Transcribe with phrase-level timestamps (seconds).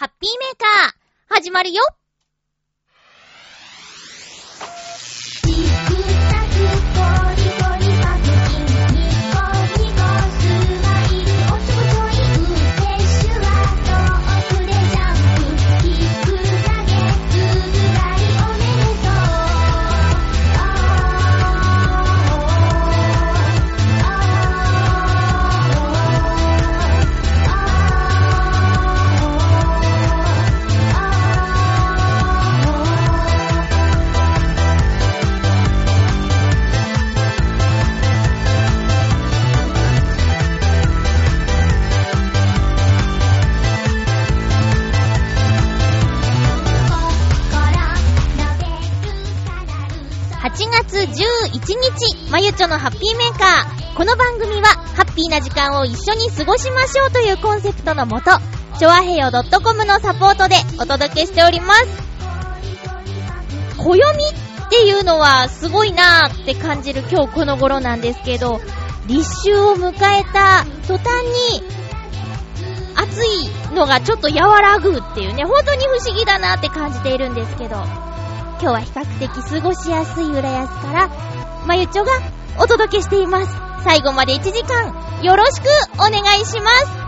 [0.00, 1.82] ハッピーメーカー、始まるよ。
[51.74, 53.96] 日、まゆちょのハッピーメーカー。
[53.96, 58.30] この番組は、ハッピーな時間を一緒に過ごしましょうというコンセプトのもと、
[58.78, 61.86] ちょわへよ .com のサポートでお届けしております。
[63.76, 68.60] 暦っていうのはすごいなーって感じる今日この頃なんですけど、
[69.06, 71.62] 立秋を迎えた途端に、
[72.96, 81.10] 暑いのがちょっと和らぐっていうね、本当に不思議だなって感じているんですけど、今日は比較的過ごしやすい浦安から、
[81.66, 82.12] まゆちょが
[82.58, 83.56] お届けしています。
[83.84, 86.99] 最後まで1時間、よろしくお願いします。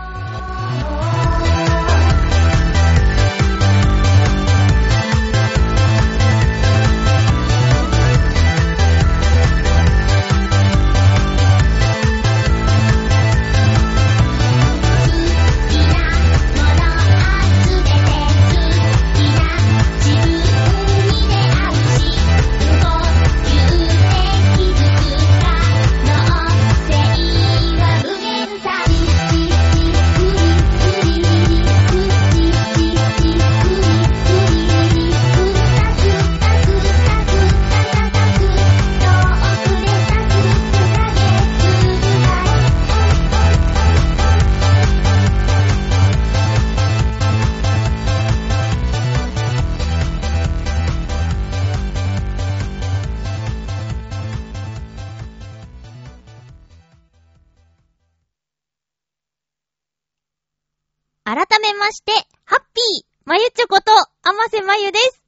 [61.93, 62.13] して、
[62.45, 65.23] ハッピー、まゆちょこと、あませまゆです。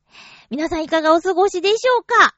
[0.50, 2.34] 皆さんいかがお過ごしでしょうか？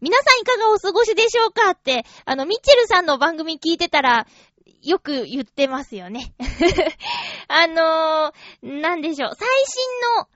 [0.00, 4.26] 皆さんいかがお過ごしでしょうかって、あの、ミッチェルさんの番組聞いてたら、
[4.82, 6.34] よく言ってますよね。
[7.48, 9.30] あのー、なんでしょう。
[9.34, 10.28] 最新の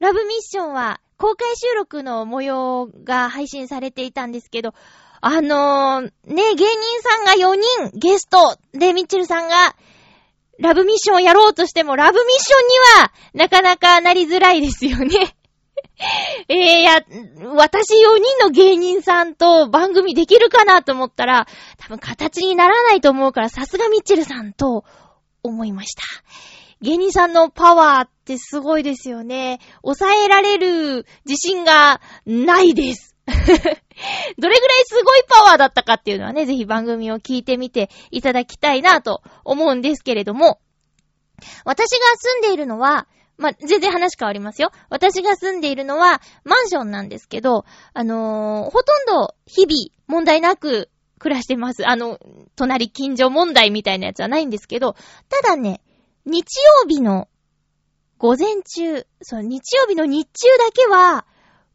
[0.00, 4.74] ラブミッションは、公開収録の模様が配信されていたんですけど、
[5.20, 9.76] あのー、ね、芸人さんが4人ゲストで、ミッチェルさんが、
[10.58, 15.36] ラブミッションをやろうとしても、ラブミッションには、なかなかなりづらいですよね。
[16.48, 17.02] えー、や、
[17.54, 21.46] 私4人の芸人さんと番組できるかなと思ったら、
[21.78, 24.84] 多分形にならないと思うから、さすがミッチェルさんと
[25.42, 26.02] 思いました。
[26.80, 29.60] 芸人さんのパワーってすごいですよね。
[29.82, 33.13] 抑えられる自信がないです。
[34.38, 40.60] どれぐらいすごいパワーだったかっていうのはね、ぜひ番組を聞いてみていただきたいなと思うんですけれども、
[41.64, 44.70] 私が住んでいるのは、ま、全然話変わりますよ。
[44.90, 49.74] 私が住んでいるのはマンションなんですけど、あのーほとんど日々
[50.06, 51.88] 問題なく暮らしてます。
[51.88, 52.18] あの、
[52.56, 54.94] 隣近所問題みたいなやつはないんですけど、
[55.28, 55.80] ただね、
[56.26, 56.44] 日
[56.82, 57.28] 曜日の
[58.18, 61.26] 午前中、そう、日曜日の日中だけは、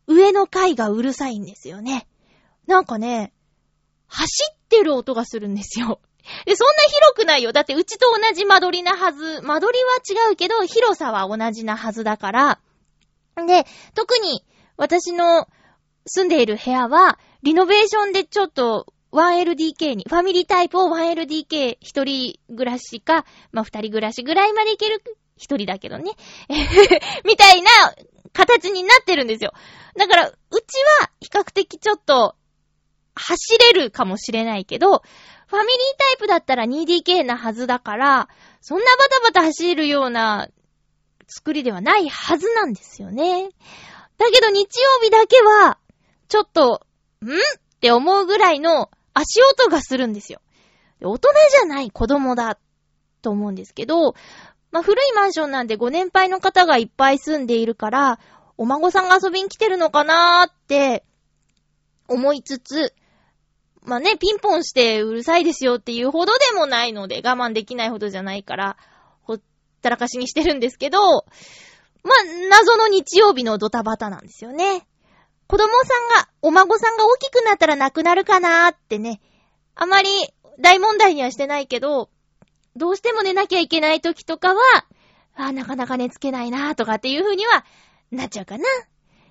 [0.09, 2.07] 上の階がうるさいんですよね。
[2.65, 3.31] なんかね、
[4.07, 6.01] 走ってる音がするんですよ。
[6.45, 7.53] で、そんな広くないよ。
[7.53, 9.41] だってうちと同じ間取りなはず。
[9.41, 9.83] 間取り
[10.15, 12.59] は違うけど、広さは同じなはずだから。
[13.47, 14.43] で、特に
[14.77, 15.47] 私の
[16.07, 25.03] 住んでいる部屋は、リノベーションでちょっと 1LDK に、ファミリータイプを 1LDK 一人暮らしか、まあ、二人暮らしぐらいまでいける、
[25.37, 26.11] 一人だけどね。
[27.25, 27.69] みたいな
[28.33, 29.53] 形になってるんですよ。
[29.97, 30.39] だから、うち
[31.01, 32.35] は比較的ちょっと
[33.15, 35.03] 走れるかもしれないけど、
[35.47, 38.29] ファミリータイプだったら 2DK なはずだから、
[38.61, 40.49] そんなバタバタ走るような
[41.27, 43.49] 作りではないはずなんですよね。
[44.17, 45.79] だけど日曜日だけは、
[46.27, 46.85] ちょっと、
[47.23, 47.31] ん？
[47.31, 50.41] って思うぐらいの足音がするんですよ。
[51.01, 52.59] 大人じゃない子供だ
[53.21, 54.15] と思うんですけど、
[54.71, 58.19] まあ、古いマンションなんでご年配の方がいっぱい住んでいるから、
[58.57, 61.03] お孫さんが遊びに来てるのかなーって
[62.07, 62.93] 思いつつ、
[63.83, 68.77] まあね、ピンポンしてうるさいですよっていうほどでもないので、我慢できないほどじゃないから、
[69.21, 69.41] ほっ
[69.81, 71.25] たらかしにしてるんですけど、
[72.03, 72.13] まあ、
[72.49, 74.85] 謎の日曜日のドタバタなんですよね。
[75.47, 79.19] 子供さんが、お孫さんが大きくなったら亡くなるかなーってね、
[79.73, 80.09] あまり
[80.59, 82.09] 大問題にはしてないけど、
[82.75, 84.61] どうしても寝なきゃいけない時とかは、
[85.35, 87.65] あなかなか寝つけないなとかっていう風には
[88.11, 88.63] なっちゃうかな。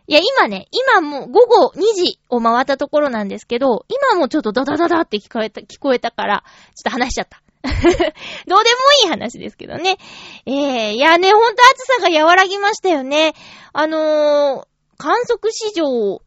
[0.07, 6.45] いや、今ね、今もう午後2時を回ったところなんですけど、今もちょっとダダダダって聞こえた、聞こえたから、
[6.75, 7.43] ちょっと話しちゃった。
[7.63, 8.57] どうでも
[9.05, 9.99] いい話ですけどね。
[10.47, 13.35] えー、いやね、ほんと暑さが和らぎましたよね。
[13.75, 16.23] あのー、観測史上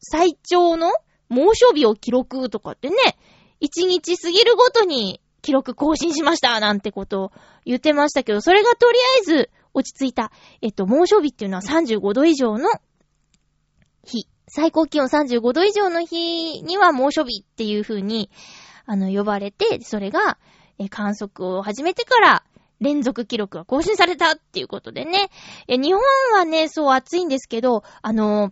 [0.00, 0.92] 最長の
[1.28, 2.96] 猛暑日を記録とかってね、
[3.60, 7.32] 1日過ぎるごとに記録更新しましたなんてことを
[7.64, 10.32] 言ってましたけど、それがとりあえず落ち着いた。
[10.60, 12.68] えっと、猛暑日っていうのは35度以上の
[14.04, 14.26] 日。
[14.48, 18.28] 最高気温35度以上の日には猛暑日っていう風に、
[18.86, 20.36] あの、呼ばれて、それが、
[20.78, 22.44] え、観測を始めてから、
[22.80, 25.30] 連続記録が更新されたっていうことでね。
[25.68, 26.02] え、日本
[26.36, 28.50] はね、そう暑いんですけど、あの、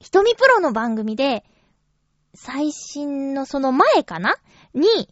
[0.00, 1.44] ひとみプロの番組で、
[2.34, 4.36] 最新のその前かな？
[4.74, 5.08] に、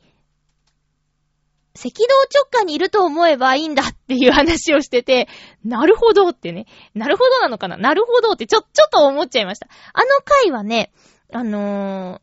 [1.77, 5.29] 赤道直下にいると思えばいいんだっていう話をしてて、
[5.65, 6.67] なるほどってね。
[6.95, 9.69] なるほどなのかななるほどってちょ、ちょっと思っちゃいました。
[9.93, 10.93] あの回はね、
[11.33, 12.21] あの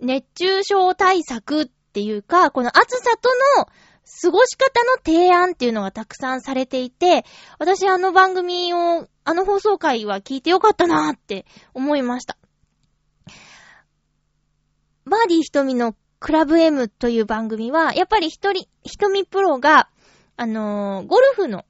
[0.00, 7.24] ー、熱中症対策っていうか、この暑さとの過ごし方の提案っていうのがたくさんされていて、
[7.58, 12.36] 私あの番組を、あの放送回は聞いてよかったなーって思いました。
[15.06, 15.94] バーディー瞳の
[16.24, 19.90] クラブ M という番組は、やっぱり一人、瞳プロが、
[20.38, 21.66] あのー、ゴルフの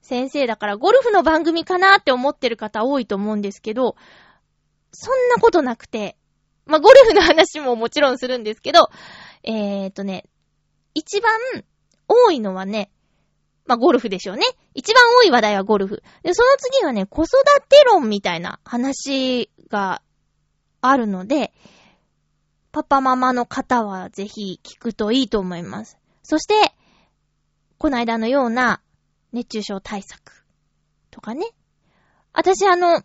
[0.00, 3.96] 先生だから、ゴルフの番組かなって思ってる方多いと思うんですけど、
[4.90, 6.16] そんなことなくて、
[6.64, 8.88] まあ、ゴルフの話ももちろんするんですけど、
[9.42, 10.24] えーとね、
[10.94, 11.38] 一番
[12.08, 12.90] 多いのはね、
[13.66, 14.46] まあ、ゴルフでしょうね。
[14.72, 16.02] 一番多い話題はゴルフ。
[16.22, 17.32] で、その次がね、子育
[17.68, 20.00] て論みたいな話が
[20.80, 21.52] あるので、
[22.72, 25.98] パパママの方はぜひ聞くといいと思います。
[26.22, 26.74] そして、
[27.78, 28.80] この間のような
[29.32, 30.44] 熱中症対策
[31.10, 31.46] とかね。
[32.32, 33.02] 私あの、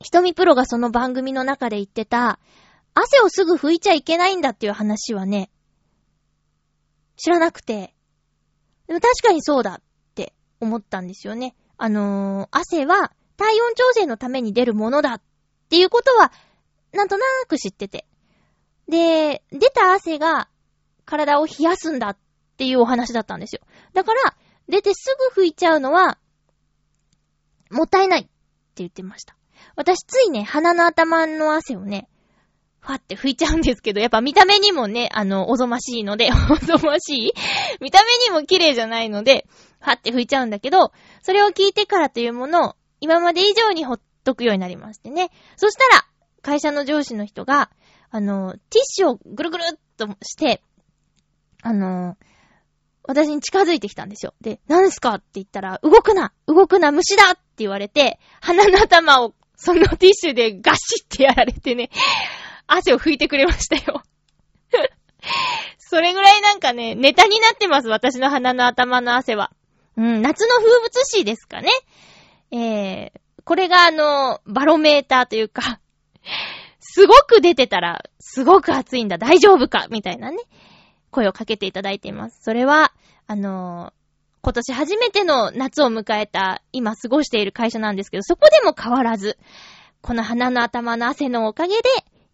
[0.00, 2.38] ひとみプロがその番組の中で言ってた、
[2.94, 5.50] 汗をすぐ拭いちゃいけないんだっていう話はね、
[7.16, 7.94] 知らなくて、
[8.86, 9.82] でも確かにそうだっ
[10.14, 11.54] て思ったんですよね。
[11.76, 15.22] あのー、汗は体温調整のために出るものだっ
[15.68, 16.32] ていうことは、
[16.92, 18.06] なんとなく知ってて。
[18.90, 20.48] で、出た汗が
[21.04, 22.18] 体を冷やすんだっ
[22.56, 23.62] ていうお話だったんですよ。
[23.94, 24.36] だから、
[24.68, 26.18] 出てすぐ拭いちゃうのは、
[27.70, 28.30] もったいないって
[28.76, 29.36] 言ってました。
[29.76, 32.08] 私ついね、鼻の頭の汗をね、
[32.80, 37.32] ファって拭いちゃうんですけど、やっぱ見た目にもね、あの、おぞましいので、 おぞましい？
[37.80, 39.46] 見た目にも綺麗じゃないので、
[39.80, 40.92] ファって拭いちゃうんだけど、
[41.22, 45.30] それを聞いてからというものを、今まで以上にほっとくようになりましてね。
[45.56, 46.06] そしたら、
[46.42, 47.70] 会社の上司の人が、
[48.10, 50.62] あの、ティッシュをぐるぐるっとして、
[51.62, 52.16] あの、
[53.04, 54.34] 私に近づいてきたんですよ。
[54.40, 61.90] で、何ですかって言ったら、動くな動くな虫だって言われて、鼻の頭をその ティッシュでガシってやられてね、
[62.66, 64.02] 汗を拭いてくれましたよ。
[65.78, 69.52] それぐらいなんかね、ネタになってます、私の鼻の頭の汗は。
[69.96, 71.68] うん、夏の風物詩ですかね。
[72.52, 75.80] えー、これがあの、バロメーターというか
[76.92, 79.86] すごく出てたら、すごく暑いんだ、大丈夫か？
[79.90, 80.38] みたいなね、
[81.10, 82.42] 声をかけていただいています。
[82.42, 82.92] それは、
[83.28, 83.92] あのー、
[84.42, 89.38] 今年初めての夏を迎えた、今過ごしている会社なんですけど、そこでも変わらず、
[90.02, 91.82] この鼻の頭の汗のおかげで、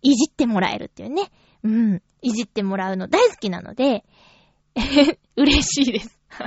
[0.00, 1.30] いじってもらえるっていうね。
[1.62, 2.02] うん。
[2.22, 4.04] いじってもらうの大好きなので、
[5.36, 6.18] 嬉しいです。
[6.30, 6.38] こ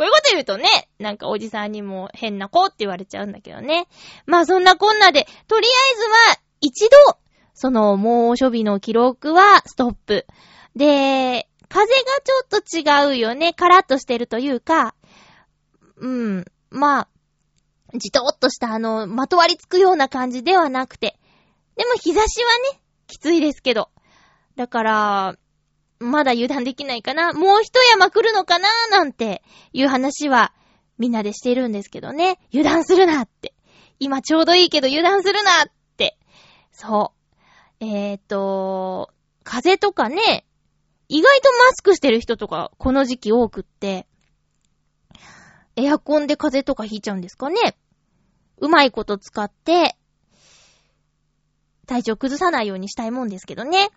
[0.00, 3.86] ういうこと言うとね、なんかおじさんにも変な子って言われちゃうんだけどね。
[4.26, 6.02] まあそんなこんなで、とりあえず
[6.38, 7.18] は一度、
[7.54, 10.26] その猛暑日の記録はストップ。
[10.76, 13.52] で、風がちょっと違うよね。
[13.52, 14.94] カラッとしてるというか、
[15.96, 17.08] うん、まあ、
[17.94, 21.18] じとっとしたあの、まとわりつくような感じではなくて。
[21.76, 23.90] でも日差しはね、きついですけど。
[24.54, 25.36] だから、
[25.98, 27.32] まだ油断できないかな。
[27.32, 29.42] もう一山来るのかななんて
[29.72, 30.52] いう話は
[30.98, 32.38] みんなでしてるんですけどね。
[32.52, 33.52] 油断するなって。
[33.98, 35.72] 今ちょうどいいけど油断するなっ
[36.72, 37.12] そ
[37.80, 37.84] う。
[37.84, 39.10] えっ、と、
[39.44, 40.46] 風邪とかね、
[41.08, 44.06] 意外とマスクしてる人とか、この時期多くって、
[45.76, 47.76] エアコンで風邪とかひいちゃうんですかね。
[48.58, 49.96] うまいこと使って、
[51.86, 53.90] 体調崩さないようにしたいもんですけどね。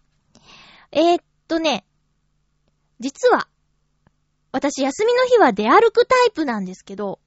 [0.92, 1.86] えー、っとね、
[3.00, 3.48] 実は、
[4.52, 7.20] 私休みの日は出歩くタイプなんですけど、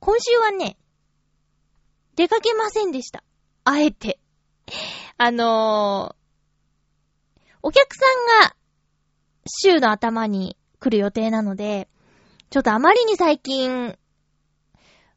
[0.00, 0.76] 今週はね、
[2.16, 3.24] 出かけませんでした。
[3.64, 4.18] あえて。
[5.18, 8.04] あのー、お客さ
[8.40, 8.56] んが
[9.46, 11.88] 週の頭に来る予定なので、
[12.50, 13.98] ちょっとあまりに最近、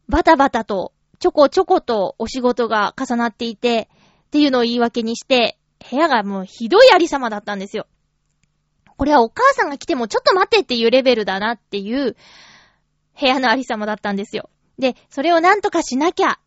[0.07, 3.89] バタバタと、ちょこちょことお仕事が重なっていて、
[4.27, 5.57] っていうのを言い訳にして、
[5.89, 7.87] 部屋がもうひどいありさまだったんですよ。
[8.97, 12.17] これはお母さんが来てもちょっと待ってっていうレベルだなっていう
[13.19, 14.49] 部屋のありさまだったんですよ。
[14.77, 16.39] で、それをなんとかしなきゃ、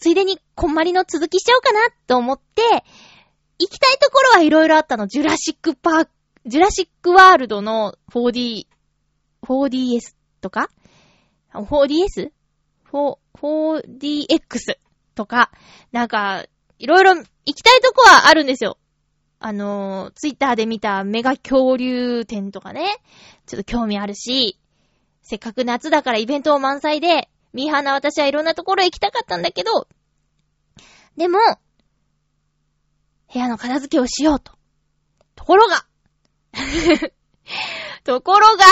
[0.00, 2.62] ついでにこんまりの続きしちゃおうかなと思って、
[3.58, 5.06] 行きたいところはいろいろあったの。
[5.06, 6.10] ジュラシックパーク、
[6.46, 8.66] ジュラシックワールドの 4D、
[9.42, 10.70] 4DS とか
[11.52, 12.30] ?4DS?
[12.90, 14.76] 4、4DX
[15.14, 15.50] とか、
[15.92, 16.46] なんか、
[16.78, 18.78] いろいろ行きたいとこはあるんですよ。
[19.38, 22.86] あの、ツイッターで見たメガ恐竜展とかね、
[23.46, 24.58] ちょっと興味あるし、
[25.22, 29.88] せっかく夏だからイベントを満載で、ミーハーな私はいろんなところへ行きたかったんだけど、
[31.16, 31.38] でも、
[33.32, 34.52] 部屋の片付けをしようと。
[35.36, 35.86] ところが
[38.04, 38.64] ところが、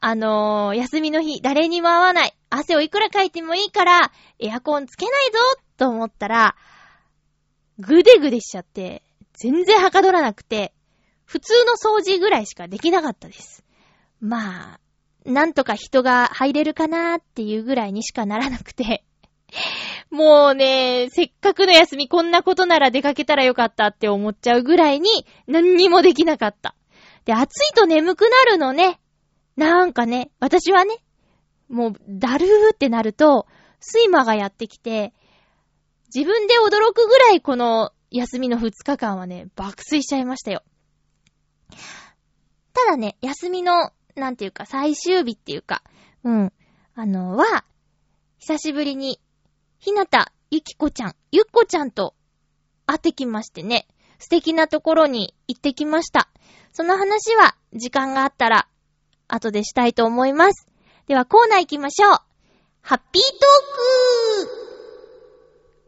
[0.00, 2.34] あのー、休みの日、誰にも会わない。
[2.50, 5.38] 汗をいくらかいてもいいから、エアコンつけないぞ
[5.76, 6.56] と思ったら、
[7.78, 9.02] ぐでぐでしちゃって、
[9.34, 10.72] 全然はかどらなくて、
[11.24, 13.64] 普通の掃除ぐらいしかできなかったです。
[14.20, 14.80] まあ、
[15.28, 19.04] なんとか人が入れるかなーっていうぐらいにしかならなくて、
[20.10, 26.74] もうね、せっかくの休みこんなことなら出かけたらよかったって思っちゃうぐらいに何にもできなかった。
[27.26, 29.00] で、暑いと眠くなるのね。
[29.56, 30.96] なんかね、私はね、
[31.68, 33.46] もう、だるーってなると、
[33.86, 35.12] 睡魔がやってきて、
[36.14, 40.62] 自分で驚くぐらいこの休みの2日間はね、爆睡しちゃいましたよ。
[42.72, 45.82] ただね、休みの、なんていうか、最終日っていうか、
[46.24, 46.52] うん、
[46.94, 47.64] あの、は、
[48.38, 49.20] 久しぶりに、
[49.78, 52.14] ひなた、ゆきこちゃん、ゆっこちゃんと
[52.86, 53.86] 会ってきましてね、
[54.18, 56.28] 素敵なところに行ってきました。
[56.72, 58.68] その話は、時間があったら、
[59.28, 60.66] 後でしたいと思います。
[61.06, 62.18] では、コーナー行きましょう。
[62.80, 64.68] ハッピートーク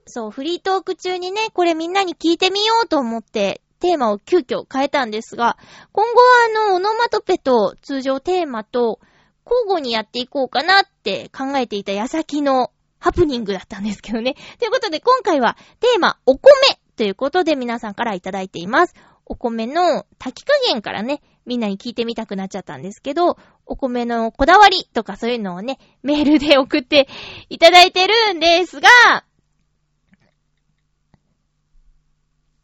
[0.06, 5.56] そう、フリートーク中にね、これみんなに聞いてみようと思って、テーマを急遽変えたんですが、
[5.92, 9.00] 今後はあの、オノマトペと通常テーマと
[9.44, 12.70] 交互にやっていこうかなって考えていた矢先の
[13.00, 14.36] ハプニングだったんですけどね。
[14.60, 16.52] ということで今回はテーマ、お米
[16.96, 18.94] ということで皆さんからいただいています。
[19.26, 27.08] お米の炊き加減からね、みんなに聞いてみたくなっちゃったんですけど、お米のこだわりとかそういうのをね、メールで送って
[27.48, 28.88] いただいてるんですが、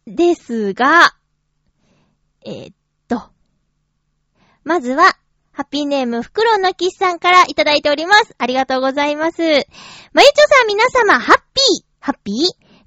[0.06, 1.16] ですが、
[2.44, 2.74] えー、っ
[3.08, 3.22] と、
[4.62, 5.16] まずは、
[5.52, 8.34] ハッピーネーム、フクロウのキスさんからいただいております。
[8.38, 9.40] ありがとうございます。
[9.40, 9.64] まゆちょ
[10.48, 12.34] さん皆様、ハッピーハッピー？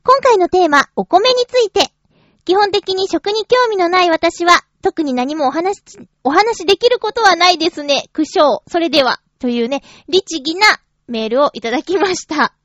[0.04, 1.92] 今回のテーマ、お米について。
[2.46, 5.82] 基本的に食に興味のない私は、特に何もお話、
[6.24, 8.10] お話できることはないですね。
[8.14, 8.62] 苦笑。
[8.68, 9.20] それでは。
[9.40, 10.66] というね、律儀な
[11.08, 12.56] メールをいただきました。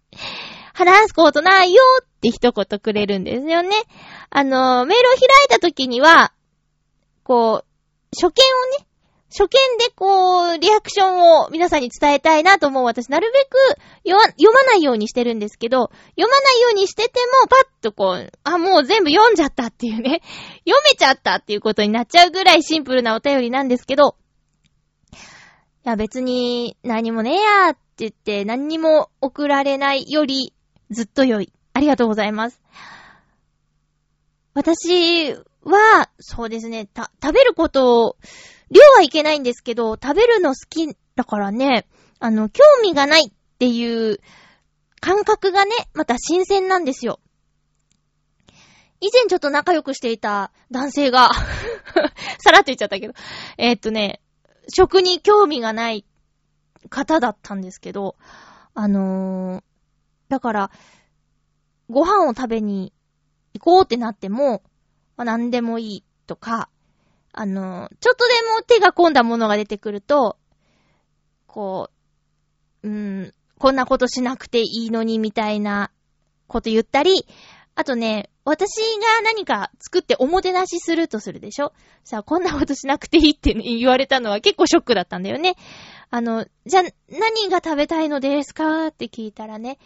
[0.75, 3.71] 話すことないよって一言くれるんですよね。
[4.29, 6.33] あの、メールを開いた時には、
[7.23, 7.67] こう、
[8.15, 8.87] 初見をね、
[9.37, 13.59] 初見でこう、リアクションを皆さんに伝えたいなと思う私、なるべく
[14.07, 20.23] 読まないようにしてるんですけど、読まないようにしてても、パッとこう、あ、もう全部読んじゃったっていうね、
[20.65, 24.15] 読めちゃったっていうことになっちゃうぐらいシンプルなお便りなんですけど、
[25.13, 25.17] い
[25.89, 30.54] や別に何もねえやーって言って何にも送られないより、
[30.91, 31.53] ずっと良い。
[31.73, 32.61] ありがとうございます。
[34.55, 38.17] 私は、そうですね、た、食べることを、
[38.71, 41.87] 量はいけないんですけど、食べるの好きだからね、
[42.21, 44.21] あの、興味がないっていう
[45.01, 47.21] 感覚がね、また新鮮なんですよ。
[49.01, 51.31] 以前ちょっと仲良くしていた男性が
[52.41, 53.13] さらっと言っちゃったけど、
[53.59, 54.23] えー、っとね、
[54.75, 56.07] 食に興味がない
[56.89, 58.17] 方だったんですけど、
[58.73, 59.63] あのー、
[60.29, 60.71] だから、
[61.91, 62.93] ご飯を食べに
[63.53, 64.63] 行こうってなっても、
[65.17, 66.69] まあ、何でもいいとか、
[67.33, 70.39] あの、ちょっとでも手が込んだものが出てくると、
[71.47, 71.91] こ
[72.83, 75.91] う、うん、こんなことしなくていいのにみたいな
[76.47, 77.27] こと言ったり、
[77.77, 78.69] あとね、私
[79.01, 81.73] が何か作っておもてなしするとするでしょ？
[82.05, 85.57] さあ、こんなことしなくていいって、言われたのは結構ショックだったんだよね。
[86.11, 88.89] あの、じゃ、何が食べたいのですか？
[88.89, 89.79] って聞いたらね、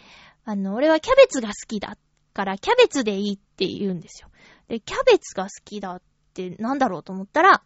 [0.49, 1.95] あの、俺はキャベツが好きだ
[2.33, 4.29] から、キャベツでいいって言うんですよ。
[4.67, 6.01] で、キャベツが好きだっ
[6.33, 7.61] てなんだろうと思ったら、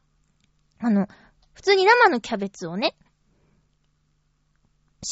[0.79, 1.07] あの、
[1.53, 2.97] 普通に生のキャベツをね、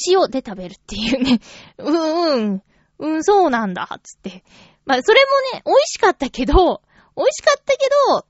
[0.05, 1.39] 塩で食べるっていうね。
[1.79, 2.63] うん、うん、
[2.99, 4.43] うん、そうなんだ、つって。
[4.83, 5.21] まあ、それ
[5.53, 6.81] もね、美味しかったけど、
[7.15, 8.25] 美味しかったけど、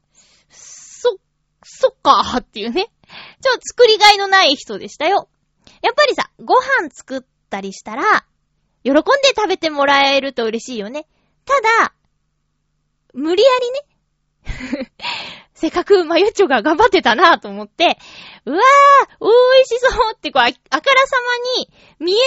[0.51, 1.17] そ、
[1.63, 2.91] そっか、っていうね。
[3.41, 5.29] ちょ作りがいのない人でしたよ。
[5.81, 8.27] やっぱりさ、ご飯作ったりしたら、
[8.83, 9.01] 喜んで
[9.35, 11.07] 食べてもらえると嬉しいよね。
[11.45, 11.93] ただ、
[13.13, 14.91] 無理やりね。
[15.53, 17.97] せっかくまゆっちょが頑張ってたなぁと思って、
[18.45, 19.27] うわー、美
[19.61, 21.17] 味しそうってこう、あからさ
[21.49, 21.69] まに、
[21.99, 22.21] 見え見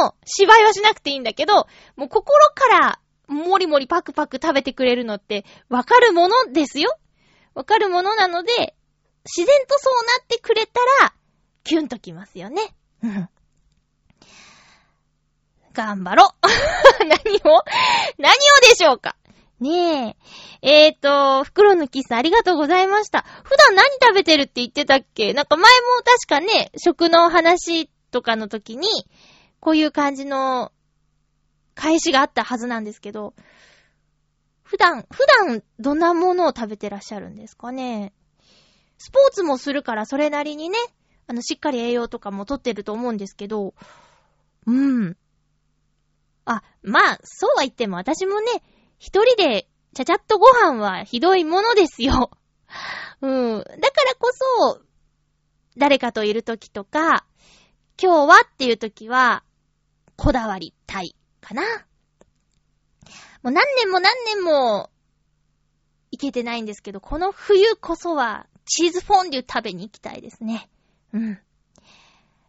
[0.00, 6.96] えの芝居はしなくていいんだけど、もう心からもりもりパクパク食べてくれるのって、わかるものですよ
[7.54, 8.74] わかるものなので、
[9.24, 11.14] 自然とそうなってくれたら、
[11.64, 12.74] キュンときますよね。
[15.72, 16.34] 頑張ろ
[17.00, 17.64] 何を？
[18.18, 18.34] 何を
[18.68, 19.16] でしょうか？
[19.60, 20.16] ね
[20.62, 20.88] え。
[20.88, 23.24] えーと、袋のキスありがとうございました。
[23.44, 25.32] 普段何食べてるって言ってたっけ？
[25.34, 25.68] なんか前も
[26.04, 28.88] 確かね、食の話とかの時に、
[29.60, 30.72] こういう感じの
[31.74, 33.34] 返しがあったはずなんですけど、
[34.62, 38.12] 普段、普段どんなものを食べてらっしゃるんですかね？
[38.98, 40.78] スポーツもするからそれなりにね、
[41.28, 43.74] あの、しっかり栄養とかもとってると思うんですけど、
[44.66, 45.16] うん。
[46.44, 48.62] あ、まあ、そうは言っても私もね、
[48.98, 52.30] 一人でちゃちゃっとご飯はひどいものですよ。
[53.20, 53.58] うん。
[53.58, 54.80] だからこそ、
[55.76, 57.26] 誰かといるときとか、
[58.02, 59.44] 今日はっていうときは、
[60.16, 61.62] こだわりたいかな。
[63.42, 64.90] もう何年も何年も、
[66.10, 70.70] いけてないんですけど、この冬こそは、チーズフォンデュ食べに行きたいですね。
[71.12, 71.40] うん。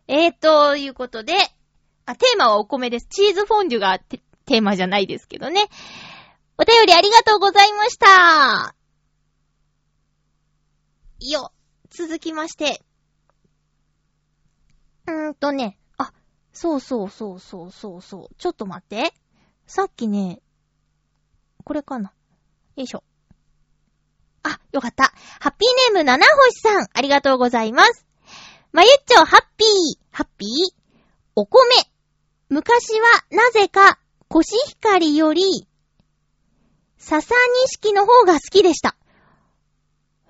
[0.07, 1.33] えーと、いうことで、
[2.05, 3.07] あ、テーマはお米です。
[3.07, 5.69] チーズフォンデュがテーマじゃないですけどね。
[6.57, 8.75] お便りありがとうございました。
[11.19, 11.51] よ、
[11.89, 12.81] 続きまして。
[15.07, 16.13] うーんとね、あ、
[16.51, 18.35] そうそうそうそうそうそう。
[18.37, 19.13] ちょっと待って。
[19.65, 20.41] さっきね、
[21.63, 22.11] これかな。
[22.75, 23.03] よいしょ。
[24.43, 25.13] あ、よかった。
[25.39, 28.05] ハッピーネーム七星さん、ありがとうございます。
[28.73, 29.69] まゆっちょ、ハッピー、
[30.11, 30.49] ハッピー、
[31.35, 31.92] お米。
[32.53, 35.67] 昔は、なぜか、コシヒカリより、
[36.99, 37.33] 笹
[37.81, 38.95] 錦の方が好きでした。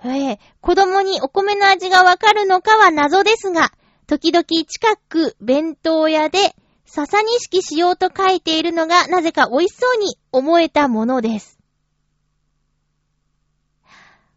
[0.06, 3.74] ええ、子供にお米の味がわかるのかは謎ですが、
[4.08, 6.56] 時々近く弁当屋で
[6.86, 11.60] 笹錦しようと書いているのがなぜか美味しそうに思えたものです。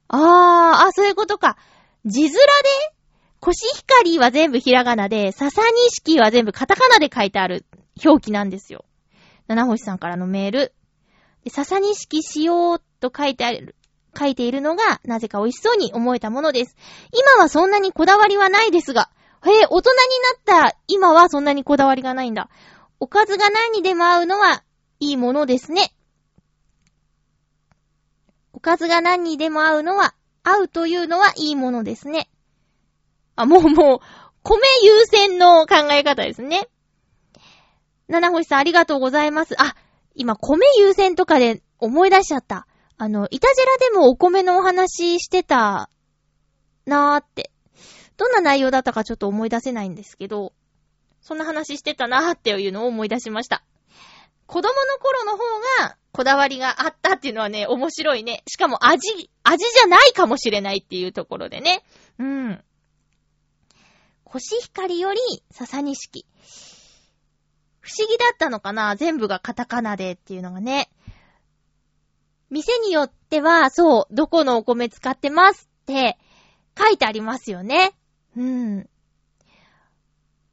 [0.09, 1.57] あー、あ、そういうことか。
[2.05, 2.40] 字面で、
[3.40, 7.64] コシヒカリは全部ひらがなで、笹錦は全部カタカナで書いてある
[8.05, 8.85] 表記なんですよ。
[9.46, 10.75] 七星さんからのメール。
[11.49, 13.77] 笹錦しようと書いてある、
[14.18, 16.77] 書いているのが、なぜか美味しそうに思えたものです。
[17.12, 19.11] 今はそんなにこだわりはないですが、
[19.44, 22.49] へえ、大人になった今はそんなにこだわりがないんだ。
[22.99, 24.64] おかずが何にでも合うのは
[24.99, 25.92] いいものですね。
[28.53, 32.29] おかずが何にでも合うのは、合うというのはいいものですね。
[33.37, 33.99] あ、もうもう、
[34.42, 36.68] 米優先の考え方ですね。
[38.09, 39.61] 七星さんありがとうございます。
[39.61, 39.75] あ、
[40.14, 42.66] 今米優先とかで思い出しちゃった。
[42.96, 45.90] あの、いたじらでもお米のお話してた
[46.87, 47.51] なーって。
[48.16, 50.55] どんな内容だったかちょっと思い出せないんですけど、
[51.20, 53.62] そんな話してたなーっていうのを思い出しました。
[54.46, 55.38] 子供の頃の方
[55.83, 58.42] がこだわりがあったっていうのはね、面白いね。
[58.49, 61.83] しかも味、味じゃないかもしれないっていうところでね。
[62.18, 62.64] うん。
[64.29, 65.21] コシヒカリより
[65.53, 66.27] 笹錦。
[67.79, 68.97] 不思議だったのかな？
[68.97, 70.91] 全部がカタカナでっていうのがね。
[72.51, 76.19] 店によっては、そう、どこのお米使ってますって
[76.77, 77.93] 書いてありますよね。
[78.37, 78.89] うん。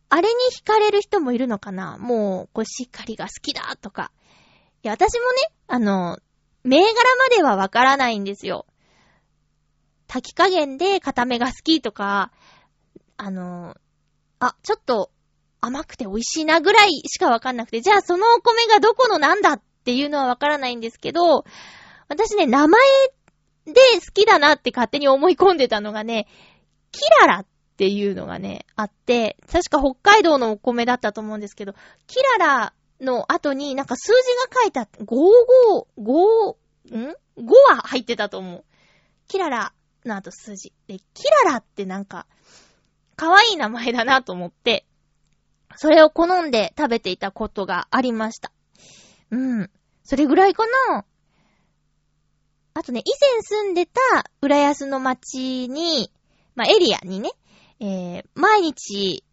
[0.10, 1.98] あれに惹かれる人もいるのかな？
[1.98, 4.12] もう、こう、しっかりが好きだとか。
[4.84, 6.20] いや、私もね、あの、
[6.64, 8.68] 銘柄まではわからないんですよ。
[10.08, 12.32] 炊き加減で固めが好きとか、
[13.17, 13.76] あの、
[14.39, 15.12] あ、ちょっと
[15.62, 21.45] 甘くて美味しいなぐらいしかわかんなくて、じゃあそのお米がどこのなんだっていうのはわからないんですけど、
[22.10, 22.82] 私ね、名前
[23.65, 26.28] で好きだなって勝手に思い込んでたのがね、
[26.91, 27.45] キララっ
[27.78, 31.73] ていうのがね、あって、確か北海道のお米だったと思うんですけど、
[32.08, 34.13] キララの後になんか数字
[34.52, 38.63] が書いてあって、55、5、ん ?5 は入ってたと思う。
[39.28, 39.73] キララ
[40.06, 40.73] の後数字。
[40.88, 42.28] で、キララってなんか、
[43.15, 44.86] 可愛い名前だなと思って、
[45.76, 48.52] それを好んで食べていたことがありました。
[49.32, 49.69] うん。
[50.04, 51.06] それぐらいかな
[52.76, 54.02] あとね、以前住んでた
[54.41, 56.12] 浦安の町に、
[56.56, 57.32] まあ、エリアにね、
[57.80, 59.23] えー、毎日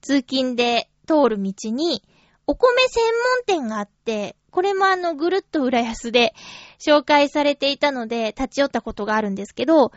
[0.00, 2.02] 通勤で通通る道に、
[2.46, 3.04] お米専
[3.36, 6.34] 門店があって、これもあの、ぐるっと浦安で
[6.78, 9.92] 紹介されていたので、立ち寄ったことがあるんですけど、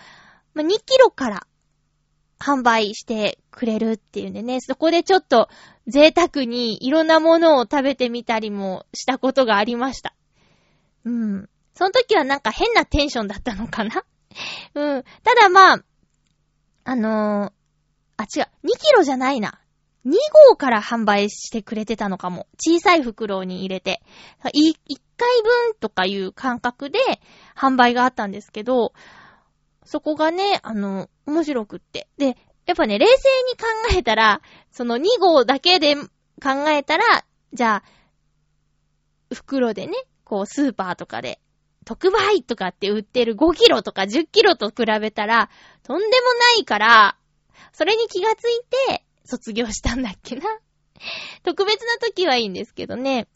[0.53, 1.47] ま2キロから
[2.39, 5.49] 販売してくれるっていうんでね、そこでちょっと
[5.87, 10.15] 贅沢にいろんなものを食べてみたりもしたことがありました。
[11.05, 11.49] うん。
[11.73, 14.03] その時はなんか変なテンションだったのかな？
[14.75, 15.03] うん。
[15.23, 15.83] ただまあ、
[16.83, 17.51] あのー、
[18.17, 19.59] あ、違う、2キロじゃないな。
[20.05, 20.13] 2
[20.49, 22.47] 号から販売してくれてたのかも。
[22.59, 24.01] 小さい袋に入れて。
[24.43, 24.51] 1
[25.17, 26.99] 回分とかいう感覚で
[27.55, 28.93] 販売があったんですけど、
[29.85, 32.07] そこがね、あの、面白くって。
[32.17, 36.09] で、やっぱね、冷静に考えたら、その2号だけで考
[36.69, 37.83] えたら、じゃあ、
[39.33, 39.93] 袋でね、
[40.23, 41.39] こう、スーパーとかで、
[41.85, 45.49] 特売とかって売ってる5キロとか10キロと比べたら、
[45.83, 47.17] とんでもないから、
[47.71, 50.43] それに気がついて、卒業したんだっけな。
[51.43, 53.27] 特別な時はいいんですけどね。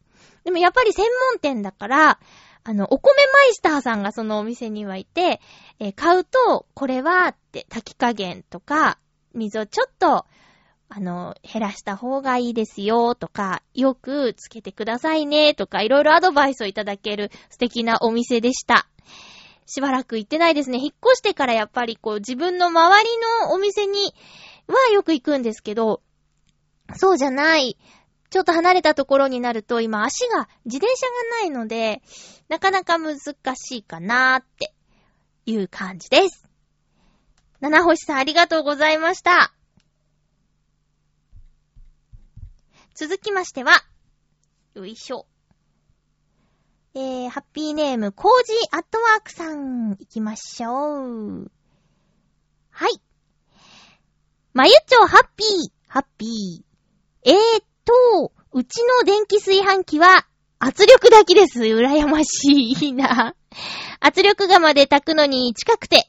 [0.43, 2.19] でもやっぱり専門店だから、
[2.63, 5.41] あの、お米マイスターさんがそのお店にはいて、
[5.79, 8.99] えー、買うと、これは、って炊き加減とか、
[9.33, 10.25] 水をちょっと、
[10.91, 18.87] あの、減らした方がいいですよ、とか、よくつけてくださいね、とか、いろいろアドバイスをいただける素敵なお店でした。
[19.65, 20.79] しばらく行ってないですね。
[20.79, 23.09] 引っ越してからやっぱりこう、自分の周り
[23.45, 24.13] のお店に
[24.67, 26.01] はよく行くんですけど、
[26.95, 27.77] そうじゃない、
[28.29, 32.01] ちょっと離れたところになると、今足が、自転車がないので、
[32.47, 34.73] なかなか難しいかなーって
[35.45, 36.47] いう感じです。
[37.59, 39.53] 七星さんありがとうございました。
[42.93, 43.71] 続きましては、
[44.75, 45.25] よいしょ。
[46.93, 51.51] えー、ハッピーネーム、コージーアットワークさん、行きましょう。
[52.69, 53.01] はい。
[54.53, 57.29] まゆちょハッピー、ハッピー。
[57.29, 60.27] えーと、うちの電気炊飯器は
[60.59, 61.61] 圧力炊きです。
[61.61, 62.73] 羨ましい。
[62.73, 63.33] いいな。
[63.99, 66.07] 圧力釜で炊くのに近くて、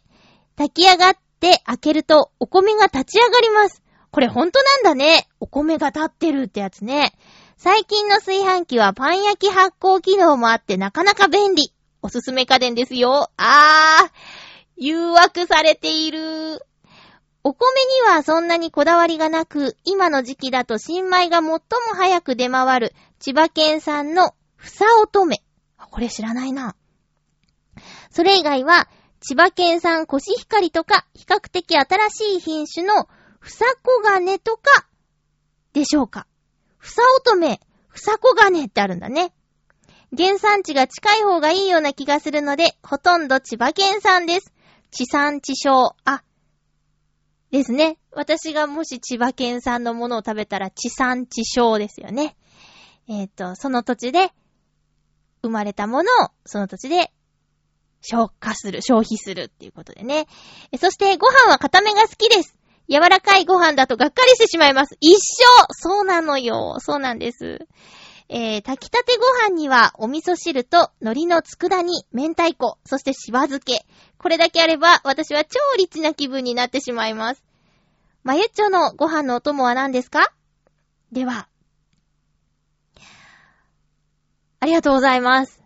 [0.57, 3.83] 炊き上がって開けるとお米が立ち上がります。
[4.11, 5.29] これほんとなんだね。
[5.41, 7.15] お米が立ってるってやつね。
[7.57, 11.73] 最近の炊飯器はパン焼き発酵機能もあってなかなか便利。
[12.03, 13.31] おすすめ家電ですよ。
[13.37, 14.11] あー、
[14.77, 16.61] 誘惑されている。
[17.43, 17.69] お米
[18.07, 21.59] にはそんなにこだわりがなく、今の時期だと新米が最も
[21.95, 25.39] 早く出回る千葉県産のふさ乙女。
[25.91, 26.77] これ知らないな。
[28.11, 28.89] それ以外は、
[29.21, 34.87] 千葉県産コシヒカリとか、比較的新しい品種のふさこがねとか、
[35.73, 36.27] でしょうか。
[36.79, 39.33] ふさ乙女、ふさこがねってあるんだね。
[40.17, 44.53] 原産地が近い方がいいような気がするので、ほとんど千葉県産です。
[44.91, 45.95] 地産地消。
[46.05, 46.23] あ、
[47.51, 47.99] ですね。
[48.13, 52.37] 私がもし千葉県産のものを食べたら地産地消ですよね。
[53.09, 54.31] えっ、ー、と、その土地で
[55.43, 57.13] 生まれたものをその土地で
[58.03, 60.27] 消化する、消費するっていうことでね。
[60.79, 62.57] そしてご飯は固めが好きです。
[62.89, 64.97] 柔らかいご飯だとがっかりしてしまいます。
[65.01, 66.77] 一生そうなのよ。
[66.81, 67.67] そうなんです。
[68.33, 73.85] えー、炊きたてご飯にはお味噌汁と海苔の佃煮、明太子、そしてしば漬け。
[74.19, 77.43] これだけあれば私は超リッチな気分になってしまいます。
[78.23, 80.33] まゆっちょのご飯のお供は何ですか？
[81.11, 81.49] では。
[84.61, 85.61] ありがとうございます。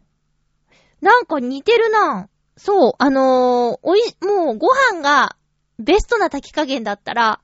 [1.03, 5.37] なんか似てるなそう、あのー、おい、もうご飯が
[5.79, 7.43] ベストな炊き加減だったら、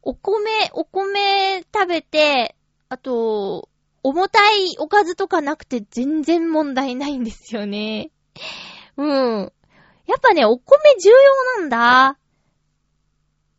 [0.00, 2.56] お米、お米食べて、
[2.90, 3.68] あと、
[4.02, 8.10] 重たいおかずとかなくて全然問題ないんですよね。
[8.96, 9.52] うん。
[10.06, 12.18] やっぱね、お米重要なんだ。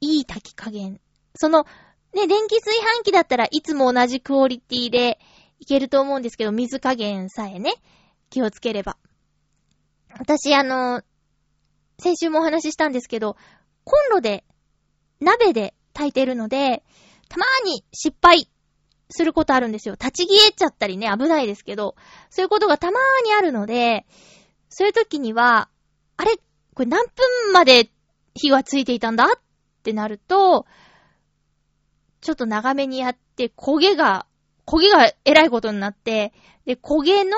[0.01, 0.99] いい炊き加減。
[1.33, 1.65] その、
[2.13, 5.17] ね、電気炊飯器だったらいつも同じクオリティで
[5.59, 7.75] いけると思うんですけど、水加減さえね、
[8.29, 8.97] 気をつければ。
[10.19, 11.03] 私、あの、
[11.99, 13.37] 先週もお話ししたんですけど、
[13.85, 14.43] コンロで、
[15.21, 16.83] 鍋で炊いてるので、
[17.29, 18.49] たまーに失敗
[19.11, 19.95] することあるんですよ。
[19.95, 21.95] 立ち消えちゃったりね、危ないですけど、
[22.29, 24.05] そういうことがたまーにあるので、
[24.69, 25.69] そういう時には、
[26.17, 26.37] あれ？
[26.73, 27.91] これ何分まで
[28.33, 29.25] 火がついていたんだ？
[29.25, 29.27] っ
[29.83, 30.65] てなると、
[32.21, 34.25] ちょっと長めにやって、焦げが、
[34.65, 36.33] 焦げが偉いことになって、
[36.65, 37.35] で、焦げの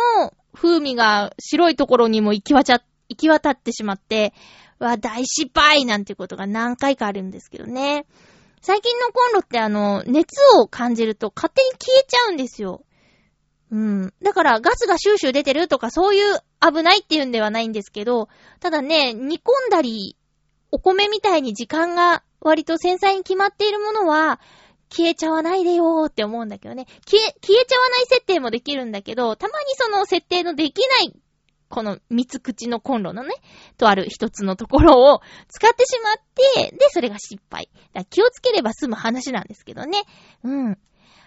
[0.54, 4.34] 風味が白いところにも行き渡っ行き渡ってしまって、
[4.80, 8.06] わ、大失敗なんてことが何回かあるんですけどね。
[8.64, 12.86] 最近のコンロってあの、熱を感じると勝手に消えちゃうんですよ。
[13.70, 14.14] うん。
[14.24, 18.30] だからガスがシューシュー出てるとかそういう危ないっていうんではないんですけど、
[18.62, 20.16] ただね、煮込んだり、
[20.72, 24.40] お米みたいに時間が割と繊細に決まっているものは、
[24.90, 26.86] 消えちゃわないでよーって思うんだけどね。
[27.06, 31.23] 消え、消えちゃわない設定もできるんだけど、たまにその設定のできない
[31.74, 33.34] この三つ口のコンロのね、
[33.80, 36.16] とある一つのところを使ってしまっ
[36.62, 37.68] て、で、それが失敗。
[38.12, 40.04] 気をつければ済む話なんですけどね。
[40.44, 40.78] うん。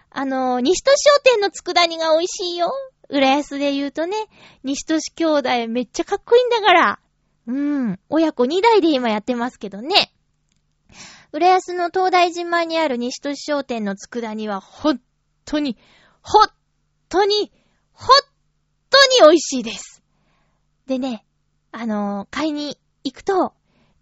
[0.08, 2.70] あの、西都商店の佃煮が美味しいよ。
[3.08, 4.16] 浦安で言うとね、
[4.62, 7.00] 西都市兄弟めっちゃかっこいいんだから。
[7.48, 7.52] う
[7.90, 7.98] ん。
[8.08, 10.12] 親子二代で今やってますけどね。
[11.32, 15.00] 浦安の東大島にある西都市商店の佃煮は、ほん
[15.44, 15.76] とに、
[16.22, 16.54] ほっ
[17.08, 17.50] とに、
[17.92, 18.08] ほっ
[18.90, 19.95] とに美味しいです。
[20.86, 21.24] でね、
[21.72, 23.54] あのー、買いに行くと、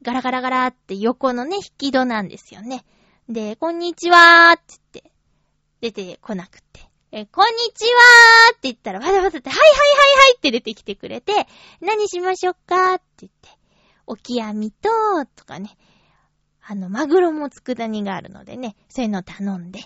[0.02, 2.84] ガラガラガラって横のね、引き戸なんですよね。
[3.26, 5.12] で、こんにちはーって言って、
[5.80, 6.80] 出てこなくって。
[7.10, 11.46] え、こんにちはーって言ったら、わざわざって、はいはいはいはいって出てきてくれて、
[11.80, 13.48] 何しましょうかって言って、
[14.06, 14.90] おきやみと、
[15.36, 15.78] とかね、
[16.60, 19.80] あの、マグロも佃煮があるのでね、そういうの頼んで、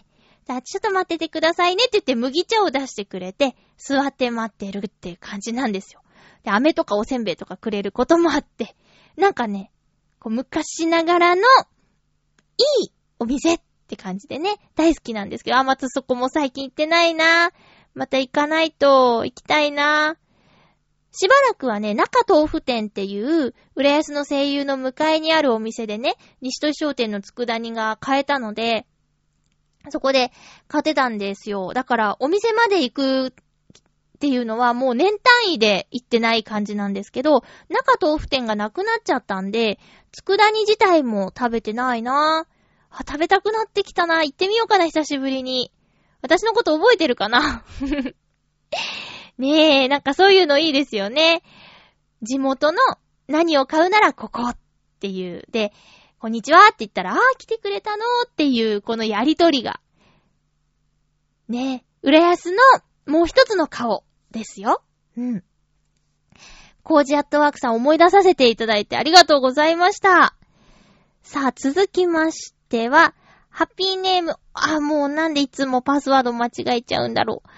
[0.48, 6.00] あ、ちょっと待っててくださいねって言って麦茶を出してくれて、座って待ってるって感じなんですよ。
[6.44, 8.74] で、飴とかおせんべいとかくれることもあって、
[9.16, 9.70] なんかね、
[10.18, 17.50] こう昔ながらの、いいお店って感じでね、大好きなんですけど、あ、またそこも最近行ってないな
[17.94, 20.16] また行かないと、行きたいな
[21.10, 28.86] しばらくはね、中豆腐店っていう、浦安の声優の向かいにあるお店でね、西都商店の佃煮が買えたので、
[29.90, 30.32] そこで
[30.68, 31.72] 買ってたんですよ。
[31.74, 33.34] だから、お店まで行く
[34.18, 39.78] っていうのはもう年単位で行ってない感じなんですけど、中豆腐店がなくなっちゃったんで、
[40.10, 42.48] 佃煮自体も食べてないな
[42.90, 45.70] あ、食べたくなってきたな行ってみようかな、久しぶりに。
[46.20, 47.62] 私のこと覚えてるかな？
[49.38, 51.44] ねえ、なんかそういうのいいですよね。
[52.20, 52.80] 地元の
[53.28, 54.58] 何を買うならここっ
[54.98, 55.44] ていう。
[55.52, 55.72] で、
[56.18, 59.78] こんにちはって言ったら、ああ、来てくれたのっていう、このやりとりが。
[61.48, 62.58] ねえ、浦安の
[63.06, 64.82] もう一つの顔ですよ。
[65.16, 65.44] うん。
[66.82, 70.34] コージアットワークさん思い出させていただいてありがとうございました。
[71.22, 73.14] さあ、続きましては、
[73.50, 77.48] ハッピーネーム、あ、もうなんでいつもパスワード間違えちゃうんだろう。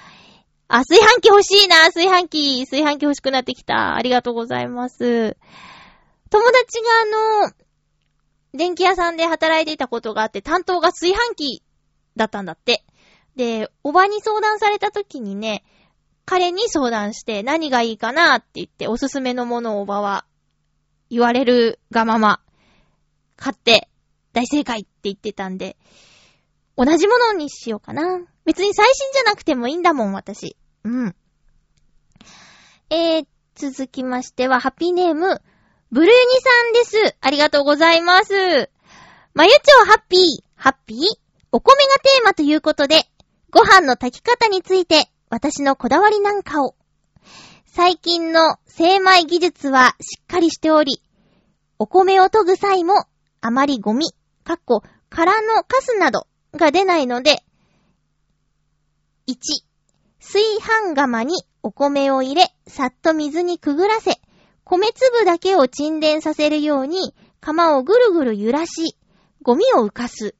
[0.66, 2.64] あ、炊飯器欲しいな、炊飯器。
[2.64, 3.96] 炊飯器欲しくなってきた。
[3.96, 5.36] ありがとうございます。
[6.30, 6.88] 友達が
[7.42, 7.52] あの、
[8.54, 11.62] 電気屋さんで働いていたことがあって、担当が炊飯器
[12.16, 12.84] だったんだって。
[13.36, 15.64] で、おばに相談された時にね、
[16.30, 20.24] 彼に相談して何がいいかなって言っておすすめのものをおばは
[21.10, 22.40] 言われるがまま
[23.34, 23.88] 買って
[24.32, 25.76] 大正解って言ってたんで、
[26.76, 28.20] 同じものにしようかな。
[28.44, 30.56] 別に最新じゃなくてもいいんだもん、私。
[30.84, 31.16] うん。
[32.90, 35.42] えー、続きましては、ハッピーネーム、
[35.90, 37.16] ブルーニさんです。
[37.20, 38.70] ありがとうございます。
[39.34, 40.98] まゆちょハッピー、ハッピー？
[41.50, 43.10] お米がテーマということで、
[43.50, 46.74] ご飯の炊き方について私のこだわりなんかを。
[47.64, 51.00] 最近の精米技術はしっかりしており、
[51.78, 53.04] お米を研ぐ際も
[53.40, 54.06] あまりゴミ、
[54.42, 57.44] かっこ、殻のカスなどが出ないので、
[59.28, 59.36] 1、
[60.18, 64.20] 炊飯釜にお米を入れ、さっと水にくぐらせ、
[64.64, 68.96] 米粒だけを沈殿させるように、釜をぐるぐる揺らし、
[69.42, 70.34] ゴミを浮かす。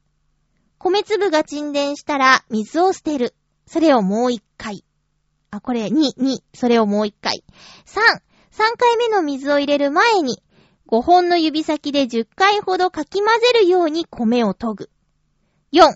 [0.77, 3.33] 米粒が沈殿したら水を捨てる。
[3.71, 4.83] それをもう一回。
[5.49, 7.45] あ、これ、2、2、それをもう一回。
[7.85, 10.43] 3、3回目の水を入れる前に、
[10.89, 14.89] 5本の指先で10回ほどかき混ぜるように米を研ぐ。
[15.71, 15.95] 4、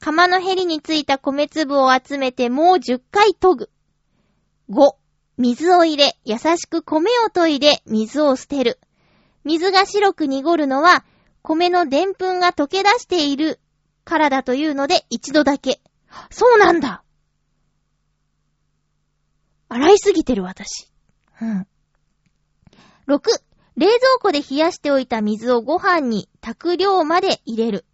[0.00, 3.68] 釜のヘリについた米粒を集めてもう10回研ぐ。
[4.70, 4.94] 5、
[5.36, 8.80] 水を入れ、優しく米を研いで水を捨てる。
[9.44, 11.04] 水が白く濁るのは、
[11.42, 13.60] 米の澱粉が溶け出している
[14.02, 15.82] からだというので一度だけ。
[16.30, 17.01] そうなんだ
[19.72, 20.90] 洗いすぎてる私。
[21.40, 21.66] うん。
[23.08, 23.20] 6、
[23.78, 27.86] 冷蔵庫で冷やしておいた水をご飯に炊く量まで入れる。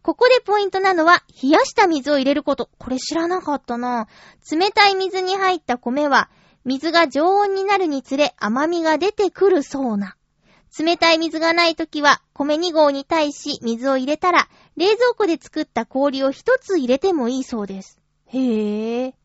[0.00, 2.70] ここでポイントなのは、冷やした水を入れること。
[2.78, 4.08] これ知らなかったな。
[4.50, 6.30] 冷たい水に入った米は、
[6.64, 10.16] 水が常温になるにつれ甘みが出てくるそうな。
[10.78, 17.98] 冷たい水がないときは、米2合に対し水を入れたら、冷蔵庫で作った氷を一つ入れてもいいそうです。
[18.28, 19.23] へぇー。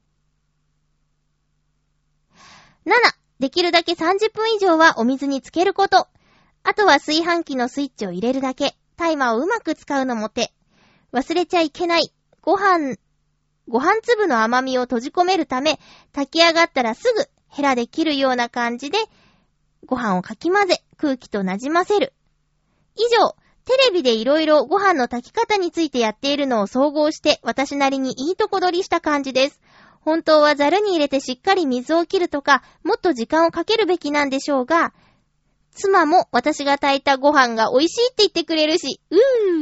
[2.89, 2.95] 7、
[3.39, 6.08] できるだけ30分以上はお水につけること。
[6.63, 8.75] あとは炊飯器のスイッチを入れるだけ。
[8.97, 10.52] タイマーをうまく使うのも手。
[11.13, 12.12] 忘れちゃいけない。
[12.41, 12.97] ご飯、
[13.67, 15.80] ご飯粒の甘みを閉じ込めるため、
[16.13, 18.97] 炊き上がったらすぐヘラで切るような感じで、
[19.86, 22.13] ご飯をかき混ぜ、空気と馴染ませる。
[22.95, 29.62] 以上、テレビでいろいろご飯の炊き方についてやっているのを総合して私なりにいいとこ取りした感じです。
[30.02, 34.94] 本当はザルに入れてしっかり水を切るとか、もっと時間をかけるべきなんでしょうが、
[35.72, 39.16] 妻も私が炊いたご飯が美味しいって言ってくれるし、う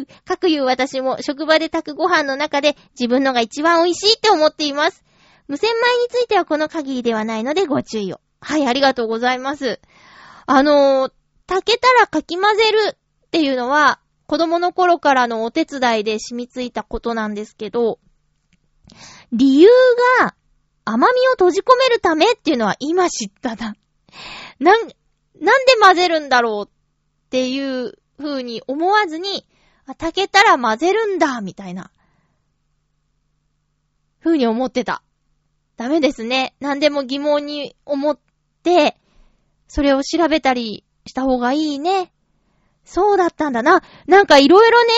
[0.04, 5.04] ー、かくいう私も職場で炊くご飯の中で自分のが一番美味しいって思っています。
[5.48, 8.20] 無洗米についてはこの限りではないのでご注意を。
[8.42, 9.80] はい、ありがとうございます。
[10.46, 11.12] あのー、
[11.48, 18.00] 炊けたらかき混ぜるっていうのは、子供の頃からのお手伝いで染みついたことなんですけど、
[19.32, 19.70] 理由
[20.20, 20.36] が
[20.86, 23.76] 甘みを閉じ込めるためっていうのは今知ったな。
[24.60, 24.88] なん、
[25.40, 29.46] なんで混ぜるんだろうっていう風に思わずに、
[29.86, 31.92] あ、炊けたら混ぜるんだ、みたいな、
[34.24, 35.04] 風に思ってた。
[35.76, 36.56] ダメですね。
[36.60, 38.20] 何でも疑問に思っ
[38.64, 38.98] て、
[39.68, 42.12] それを調べたりした方がいいね。
[42.84, 43.84] そうだったんだな。
[44.08, 44.94] なんかいろいろね、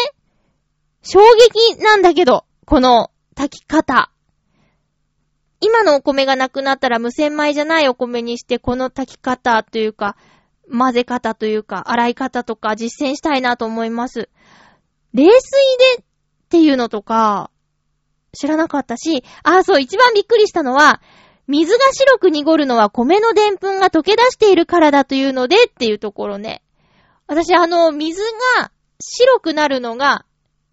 [1.02, 4.12] 衝撃なんだけど、この炊き方。
[5.62, 10.16] 今のお米がなくなったら無洗米じゃないお米にして、この炊き方というか、
[10.72, 14.30] 混ぜ方というか、洗い方とか実践したいなと思います。
[15.14, 15.32] 冷水
[15.98, 16.06] でっ
[16.50, 17.52] ていうのとか、
[18.32, 21.02] 知らなかったし、あ、そう、一番びっくりしたのは、
[21.48, 26.62] 水が白く濁るのは米の澱粉が溶け出しているからだというのでっていうところね。
[27.26, 28.22] 私、あの、水
[28.58, 30.26] が白くなるのが、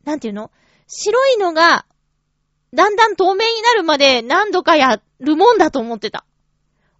[0.05, 0.51] なんていうの？
[0.87, 1.87] 白いのが
[2.77, 6.27] だんだん透明になるまで何度かやるもんだと思ってた。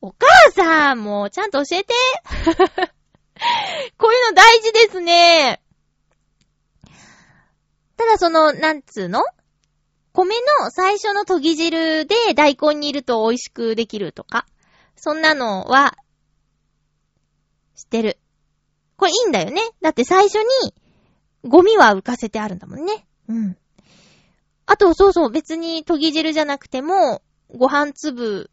[0.01, 1.95] お母さん、もうちゃんと教えて。
[3.99, 5.63] こういうの大事ですね。
[7.99, 9.23] ただその、なんつうの？
[10.15, 14.47] 米の最初の研ぎ汁で大根にいると美味しくできるとか。
[14.97, 15.95] そんなのは、
[17.75, 18.19] 知ってる。
[18.97, 19.61] これいいんだよね。
[19.83, 20.75] だって最初に、
[21.45, 23.07] ゴミは浮かせてあるんだもんね。
[23.29, 23.59] うん。
[24.67, 28.51] あと、そうそう、別に研ぎ汁じゃなくても、ご飯粒、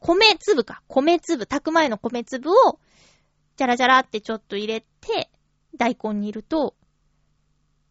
[0.00, 0.82] 米粒か。
[0.88, 2.78] 米粒、炊く前の米粒を、
[3.56, 5.30] じゃらじゃらってちょっと入れて、
[5.76, 6.74] 大根煮ると、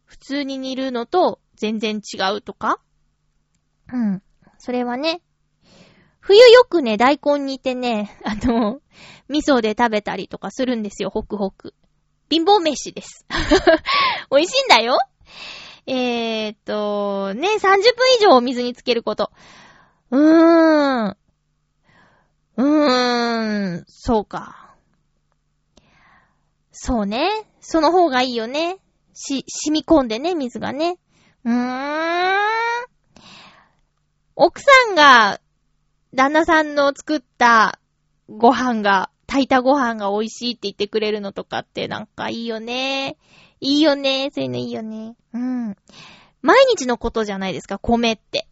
[0.06, 2.80] 普通に煮るのと全然違うとか
[3.92, 4.22] うん。
[4.60, 5.22] それはね、
[6.20, 8.82] 冬よくね、大根煮てね、あの、
[9.30, 11.74] 味噌で食べたりとかするんですよ、ホクホク。
[12.30, 13.26] 貧乏飯です。
[14.32, 14.98] 美味しいんだよ
[15.88, 17.80] えーっと、ね、30分
[18.20, 19.32] 以上お水につけること。
[20.12, 21.18] うーん。
[22.58, 24.76] うーん、そうか。
[26.72, 27.30] そうね。
[27.60, 28.78] その方がいいよね。
[29.14, 30.98] し、染み込んでね、水がね。
[31.44, 32.36] うーん。
[34.36, 35.40] 奥さんが、
[36.14, 37.80] 旦那さんの作った
[38.30, 43.18] ご飯が、炊いたご飯が美味しいって言ってくれるのとかってなんかいいよね。
[43.60, 44.30] いいよね。
[44.34, 45.16] そういうのいいよね。
[45.34, 45.76] うん。
[46.42, 48.48] 毎日のことじゃないですか、米って。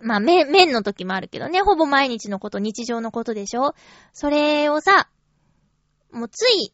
[0.00, 3.74] まあ、麺、麺の時もあるけどね、ほぼ毎日のこと、日常のことでしょ
[4.12, 5.08] それをさ、
[6.12, 6.72] もうつい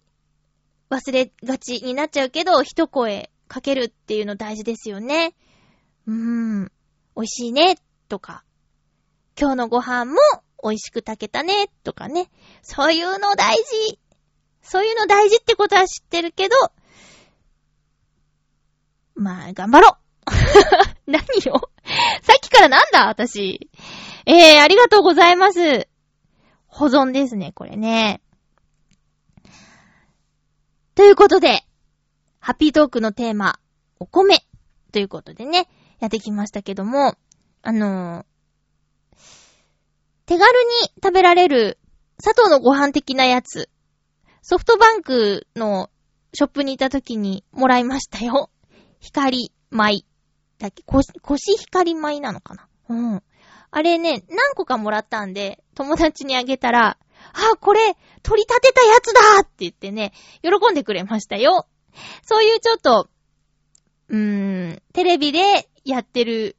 [0.90, 5.34] 忘れがちになっちゃうけど、一声かけるっていうの大事ですよね。
[6.06, 6.64] うーん、
[7.16, 8.44] 美味しいね、とか。
[9.40, 10.16] 今日のご飯も
[10.62, 12.30] 美味しく炊けたね、とかね。
[12.62, 13.98] そういうの大事。
[14.62, 16.56] そういうの大事ってことは知ってるけど、
[19.14, 19.94] まあ、頑張ろう
[21.10, 21.70] 何よ
[22.22, 23.70] さっきからなんだ私。
[24.26, 25.88] えー、ありがとうございます。
[26.66, 28.20] 保存ですね、これね。
[30.94, 31.64] ということで、
[32.40, 33.58] ハッピートークのテーマ、
[33.98, 34.44] お米。
[34.92, 37.16] ということでね、やってきましたけども、
[37.62, 38.24] あのー、
[40.26, 41.78] 手軽に食べられる
[42.22, 43.68] 佐藤のご飯的なやつ、
[44.40, 45.90] ソフトバンクの
[46.32, 48.50] ショップにいた時にもらいましたよ。
[49.04, 50.04] 光米。
[50.58, 50.82] だっけ？
[50.84, 52.68] コシ、コシ光米なのかな？
[52.88, 53.22] うん。
[53.70, 56.96] あれね、何個かもらったんで、友達にあげたら、
[57.32, 61.66] あ、これ、取り立てたやつだって言ってね、喜んでくれましたよ。
[62.22, 63.08] そういうちょっと、
[64.08, 66.56] うーん、テレビでやってる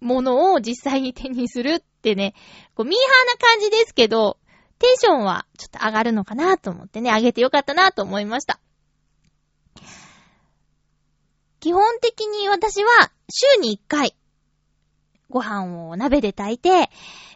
[0.00, 2.34] ものを実際に手にするってね、
[2.74, 4.38] こう、ミーハーな感じですけど、
[4.78, 8.60] テンションはちょっと上がるのかなと思ってね、上げてよかったなと思いました。
[11.60, 14.14] 基本的に私は週に1回、
[15.28, 16.90] ご飯を鍋で炊いて、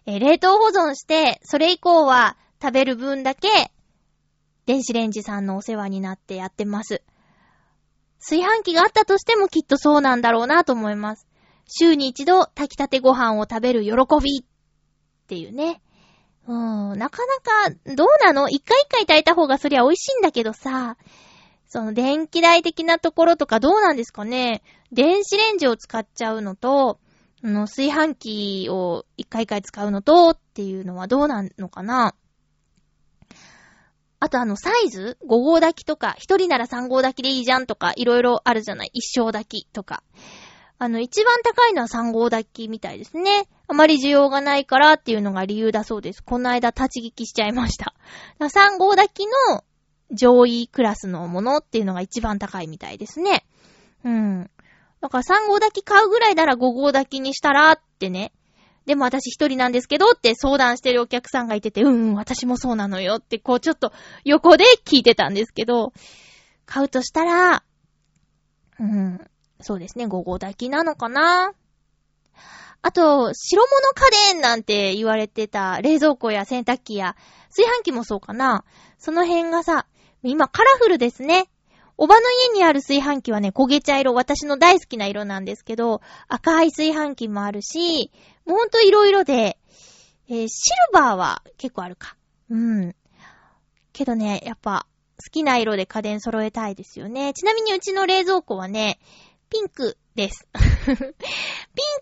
[0.06, 3.48] えー、冷凍保存して、それ以降は食べる分だけ、
[4.64, 7.02] 電子レンジさんのお世話になってやってます。
[8.20, 11.26] 炊飯器があったとしてもきっとそうなんだろうなと思います。
[11.66, 13.90] 週に一度炊きたてご飯を食べる喜
[14.22, 14.44] びっ
[15.26, 15.82] ていうね。
[16.46, 18.48] うーん、なかなか、どうなの？
[18.48, 20.96] 一回一回炊いた方がそりゃ美味しいんだけどさ、
[21.72, 24.62] その電気代的なところとかどうなんですかね
[24.92, 27.00] 電子レンジを使っちゃうのと、
[27.42, 32.14] あの、炊飯器を一回一回使うのとっていうのはどうなのかな
[34.20, 38.90] あとあの、サイズ ?5 号炊きとか、1人なら3号炊きでいいじゃんとか、いろいろあるじゃない？
[38.92, 40.02] 一生炊きとか。
[40.78, 43.48] あの、一番高いのは3号炊きみたいですね。
[43.66, 46.22] あまり需要がないからっていうのが理由だそうです。
[46.22, 47.94] この間立ち聞きしちゃいました。
[48.40, 49.64] 3号炊きの
[50.12, 53.44] 上位クラスのものっていうのが一番高いみたいですね。
[54.04, 54.50] うん。
[55.00, 58.32] だから3号炊き買うぐらいなら5号炊きにしたらってね。
[58.86, 63.92] でも私一人なんですけどって相談してるお客さんがいてて、うん、うん、私もそうなのよってこうちょっと
[64.24, 65.92] 横で聞いてたんですけど、
[66.66, 67.62] 買うとしたら、
[68.80, 69.20] うん、
[69.60, 71.52] そうですね、5号炊きなのかな
[72.84, 77.14] あと、白物家電なんて言われてた冷蔵庫や洗濯機や
[77.50, 78.64] 炊飯器もそうかな
[78.98, 79.86] その辺がさ、
[80.22, 81.48] 今カラフルですね。
[81.98, 82.22] おばの
[82.54, 88.10] 家にある炊飯器はね、焦げ茶色、私の大好きな色なんですけど、赤い炊飯器もあるし、
[88.46, 89.58] もうほんと色々で、
[90.28, 92.16] えー、シルバーは結構あるか。
[92.50, 92.94] うん。
[93.92, 94.86] けどね、やっぱ、
[95.24, 97.32] 好きな色で家電揃えたいですよね。
[97.34, 98.98] ちなみにうちの冷蔵庫はね、
[99.50, 100.48] ピンクです。
[100.54, 101.06] ピン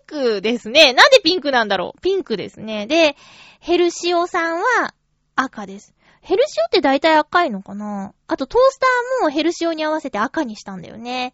[0.07, 0.93] クですね。
[0.93, 2.01] なんでピンクなんだろう？
[2.01, 2.87] ピンクですね。
[2.87, 3.15] で、
[3.59, 4.95] ヘルシオさんは
[5.35, 5.93] 赤です。
[6.21, 8.13] ヘルシオって大体赤いのかな？
[8.27, 11.33] あとトースターもヘルシオに合わせて赤にしたんだよね。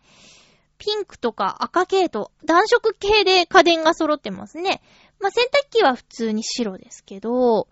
[0.78, 4.82] ピンクとか赤系と暖色系で家電が揃ってますね。
[5.20, 7.68] まあ、洗濯機は普通に白ですけど、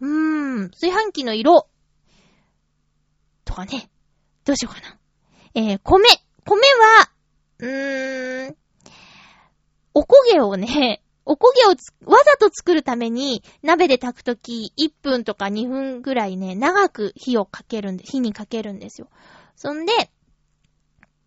[0.00, 1.68] うーん、炊飯器の色
[3.44, 3.90] とかね。
[4.44, 4.98] どうしようかな。
[5.54, 6.02] えー、米。
[6.44, 7.10] 米は、
[7.58, 8.56] うーん、
[9.94, 19.08] おこげをね、おこげをわざと作るために、鍋で炊くとき、1分とか2分ぐらいね、長く火をかけるんで、火にかけるんですよ。
[19.56, 19.92] そんで、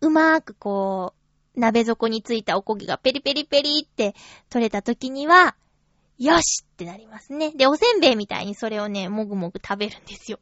[0.00, 1.14] うまーくこ
[1.56, 4.14] う、鍋底についたおこげがペリペリペリって
[4.50, 5.56] 取れたときには、
[6.18, 7.52] よしってなりますね。
[7.52, 10.38] で、おせんべいみたいにそれをね、もぐもぐ食べるんですよ。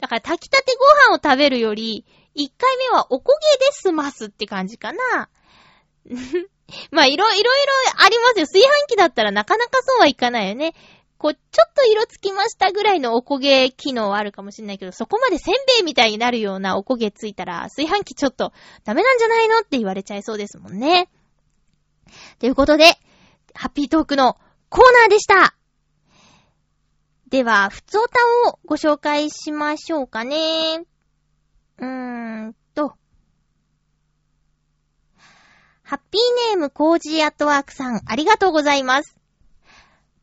[0.00, 2.04] だから炊きたてご飯を食べるより、
[2.36, 5.28] 1回目はおこげで済ますって感じかな。
[6.92, 7.72] まあ、いろ、いろいろ
[8.04, 8.46] ありますよ。
[8.46, 10.74] 炊飯器だったらなかなかそうはいかないよね。
[11.16, 18.52] こう、ちょっと色つきましたぐらいのおこげ機能はあるかもしれないけど、そこまでせんべいみたいになるようなおこげついたら、炊飯器ちょっと
[18.84, 21.10] ダメなんじゃないのって言われちゃいそうですもんね。
[22.38, 22.84] ということで、
[23.54, 24.38] ハッピートークの
[24.68, 25.56] コーナーでした。
[27.30, 30.84] では、ふつおたをご紹介しましょうかね。
[31.78, 32.94] うーんと。
[35.88, 39.16] ハッピーネームコージーアットワークさん、ありがとうございます。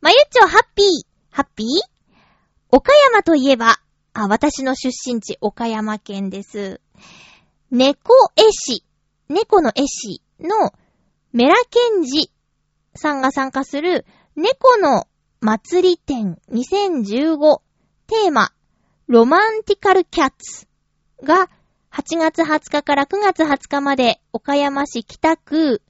[0.00, 0.86] まゆっちょハッピー、
[1.28, 1.66] ハッピー？
[2.70, 3.80] 岡山といえば、
[4.12, 6.80] あ、私の出身地、岡山県です。
[7.72, 8.84] 猫絵師、
[9.28, 10.72] 猫の絵師の
[11.32, 12.30] メラケンジ
[12.94, 14.06] さんが参加する
[14.36, 15.08] 猫の
[15.40, 17.60] 祭り展2015
[18.06, 18.52] テーマ
[19.08, 20.68] ロマンティカルキャッツ
[21.24, 21.50] が
[21.96, 25.80] 8月20日から9月20日まで岡山市北区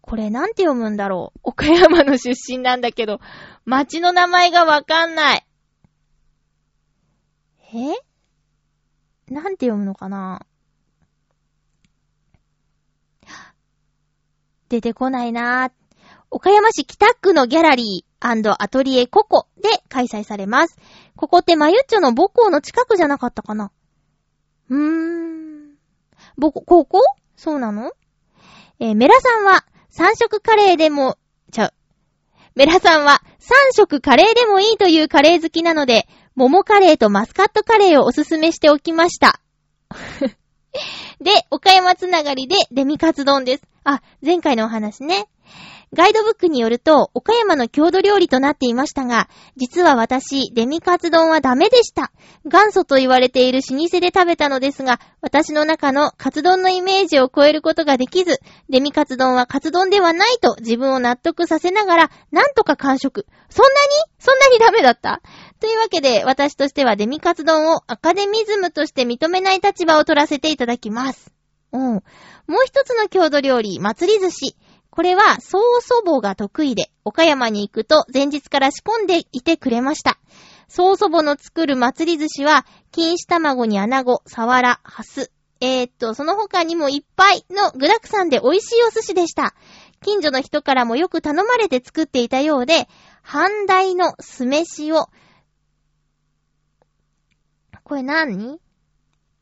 [0.00, 1.40] これなんて読むんだろう。
[1.44, 3.20] 岡山の出身なんだけど、
[3.64, 5.46] 町の名前がわかんない。
[7.74, 9.32] え？
[9.32, 10.44] なんて読むのかな？
[14.68, 15.72] 出てこないなぁ
[16.32, 20.76] 岡山市北区のギャラリーアトリエココで開催されます。
[21.14, 23.70] ここってマユッチョの母校の近くじゃなかったかな？
[24.70, 25.76] うーん。
[26.40, 27.00] 母校、高校
[27.36, 27.92] そうなの？
[28.78, 31.16] えー、メラさんは三色カレーでも、
[31.52, 31.72] ちゃう。
[32.54, 39.40] メラさんは三色カレーでもいいというカレー好きなので、桃カレーとマスカットカレーをおすすめしておきました。
[41.20, 43.62] で、岡山つながりでデミカツ丼です。
[43.84, 45.28] あ、前回のお話ね。
[45.96, 52.12] ガイドブックによると、岡山の郷土料理となっていましたが、実は私、デミカツ丼はダメでした。
[52.44, 63.24] 元祖と言われている老舗で食べたのですが、私の中のカツ丼のイメージを超えることができず、デミカツ丼はカツ丼ではないと自分を納得させながら、なんとか完食。
[63.48, 63.76] そんなに？
[64.18, 65.22] そんなにダメだった？
[65.60, 71.32] というわけで、私としてはデミカツ丼をアカデミズムとして認めない立場を取らせていただきます。
[71.72, 71.80] うん。
[71.92, 72.02] もう
[72.66, 74.56] 一つの郷土料理、祭り寿司。
[74.96, 80.18] これは、曽祖母が得意で、岡山に行くと前日から仕込んでいてくれました。
[80.68, 82.64] 曽祖母の作る祭り寿司は、
[82.96, 85.30] 錦糸卵に穴子、サワラ、ハス。
[85.60, 89.54] えー、っと、その他にもいっぱいの具沢山で美味しいお寿司でした。
[90.00, 92.88] 近所の人からもよく頼まれて作っていたようで、
[93.20, 95.10] 半大の酢飯を、
[97.84, 98.58] これ何？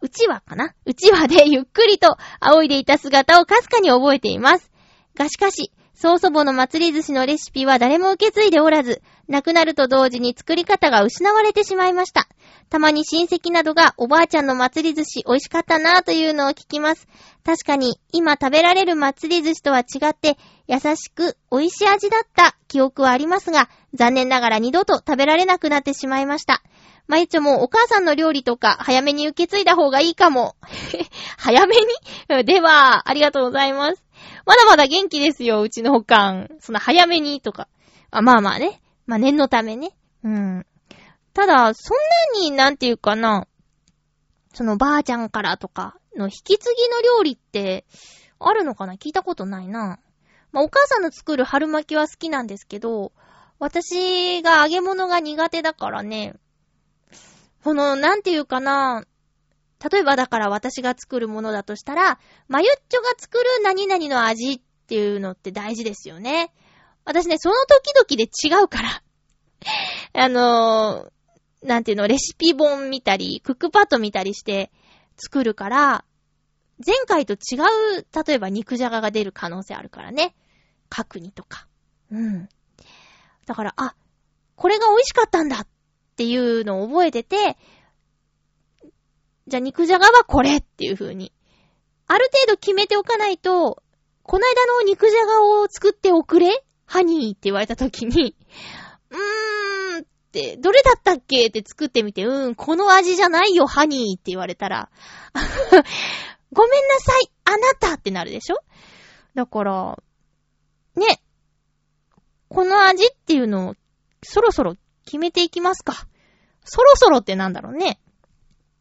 [0.01, 0.75] うちわかな？
[0.85, 4.74] うちわでゆっくりと仰いでいた姿をかすかに覚えています。
[5.17, 12.27] がしかし、曽祖母の祭り寿司のレシピは誰も受け継いでおらず、亡くなると同時に作り方が失われてしまいました。
[12.69, 17.07] たまに親戚などがおばあちゃんの祭り寿司美味しかったなぁというのを聞きます。
[17.45, 20.37] 確かに今食べられる祭り寿司とは違って
[20.67, 26.61] 優しく美味しい味だった記憶はありますが、残念ながら二度と食べられなくなってしまいました。
[27.07, 30.57] まゆちょもお母さんの料理とか早めに受け継いだ方がいいかも。
[31.39, 31.77] 早め
[32.29, 32.43] に？
[32.45, 34.04] では、ありがとうございます。
[34.47, 36.49] まだまだ元気ですよ、うちの保管。
[36.61, 37.69] その早めにとか。
[38.11, 38.83] あ、まあまあね。
[39.07, 39.97] まあ念のためね。
[40.23, 40.67] うん。
[41.33, 41.97] ただ、そん
[42.37, 43.47] なに、なんていうかな、
[44.53, 47.85] そのばあちゃんからとかの引き継ぎの料理って、
[48.39, 48.95] あるのかな？
[48.95, 49.99] 聞いたことないな。
[50.53, 53.13] まあ、お母さんの作る春巻きは好きなんですけど、
[53.59, 56.35] 私が揚げ物が苦手だからね、
[57.65, 59.05] この、なんていうかな、
[59.91, 62.18] 例えばだから私が作るものだとしたら、
[62.49, 66.53] まゆっちょが作る何々の味っていうのって大事ですよね。
[67.05, 69.03] 私ね、その時々で違うから
[70.24, 74.70] あのー、なんていうの、レシピ本見たり、クックパッド見たりして
[75.16, 76.05] 作るから、
[76.85, 77.59] 前回と違
[77.99, 80.35] う、例えば肉じゃがが出る可能性あるからね。
[80.89, 81.68] 角煮とか。
[82.11, 82.49] うん。
[83.47, 83.95] だから、あ、
[84.57, 85.66] これが美味しかったんだっ
[86.16, 87.57] ていうのを覚えてて、
[89.47, 91.33] じゃあ肉じゃがはこれっていう風に。
[92.07, 93.83] ある程度決めておかないと、
[94.23, 98.37] こないだの肉じゃがを作っておくれハニーって言われた時に、
[99.11, 104.91] うーんって、どれだったっけって作ってみて、うん、この味じゃないよ、ハニーって言われたら、
[106.53, 108.57] ごめんなさい、あなたってなるでしょ？
[109.35, 109.99] だから、
[110.97, 111.21] ね、
[112.49, 113.75] この味っていうのを、
[114.23, 116.07] そろそろ決めていきますか。
[116.65, 118.01] そろそろってなんだろうね。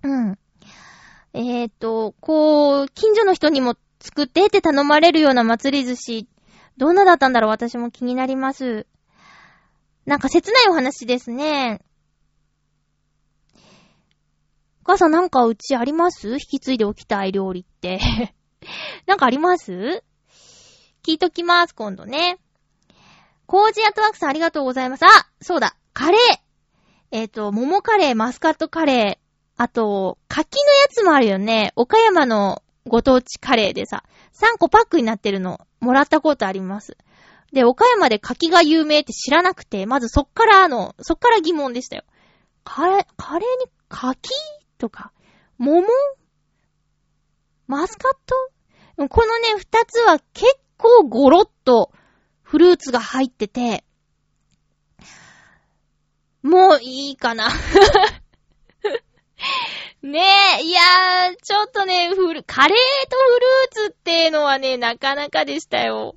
[0.03, 0.39] うん。
[1.33, 6.27] えっ、ー、と、こう、近所の人にも作ってって頼まれるような祭り寿司、
[6.77, 8.85] どんなだったんだろう私も気になります。
[10.05, 11.81] なんか切ないお話ですね。
[14.81, 16.33] お母さんなんかうちあります？
[16.33, 17.99] 引き継いでおきたい料理って。
[19.07, 20.03] なんかあります？
[21.03, 22.37] 聞いときます、今度ね。
[23.45, 25.05] コージアトワークさんありがとうございます。
[25.05, 25.07] あ
[25.41, 26.37] そうだカレー
[27.11, 29.22] えっ、ー、と、桃カレー、マスカットカレー、
[29.55, 31.73] あと、柿のやつもあるよね。
[31.75, 36.97] 岡山のご当地カレーでさ、3個パックになってるの、もらったことあります。
[37.51, 42.03] で、岡山で柿が有名って知らなくて、まずそっからあの、そっから疑問でしたよ。
[42.63, 44.31] カレー、カレーに柿
[44.79, 45.11] とか、
[45.59, 45.85] 桃？
[47.67, 49.07] マスカット？
[49.07, 51.91] このね、二つは結構ゴロッと
[52.41, 53.83] フルーツが入ってて、
[56.41, 57.49] もういいかな
[60.01, 60.19] ね
[60.59, 63.17] え、いやー、ちょっとね、フル、カレーと
[63.71, 66.15] フルーツってのはね、なかなかでしたよ。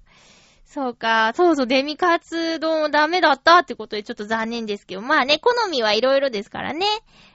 [0.65, 6.87] そうか、そうそう、デミカツ丼ダメだったってことでちょっと残念ですけど、まあね、好みはいろいろですからね。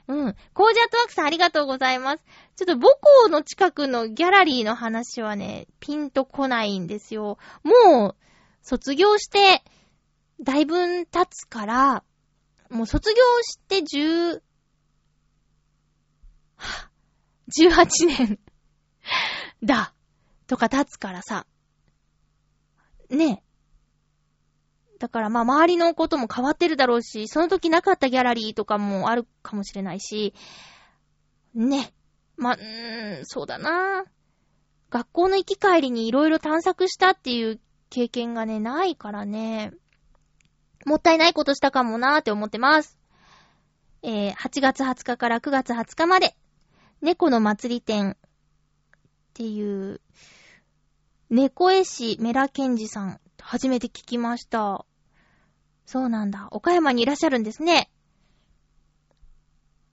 [0.08, 0.36] うん。
[0.54, 2.24] コージャートワークさんありがとうございます。
[2.56, 7.38] ちょっと母校の近くのギャラリーの話はね、ピンとこないんですよ。
[7.64, 8.16] もう、
[8.62, 9.64] 卒業して、
[10.42, 12.04] だいぶ経つから、
[12.70, 14.42] もう卒業して10、
[17.50, 18.40] 18年
[19.64, 19.94] だ、
[20.48, 21.46] とか経つからさ。
[23.10, 23.52] ねえ
[25.00, 30.36] だからまあ周りのことも変わってるだろうし、その時なかったギャラリーとかもあるかもしれないし、
[31.56, 31.92] ね。
[32.38, 34.06] まあ、うーん、そうだな
[34.92, 37.60] 学校の行き帰りにいろいろ探索したっていう
[37.90, 39.74] 経験がね、ないからね。
[40.86, 42.98] もったいないことしたかもなーって思ってます。
[44.04, 46.36] えー、8月20日から9月20日まで、
[47.02, 48.16] 猫の祭り店っ
[49.34, 50.02] ていう、
[51.30, 54.86] 猫絵師メラケンジさん、初めて聞きました。
[55.86, 56.48] そうなんだ。
[56.52, 57.90] 岡山にいらっしゃるんですね。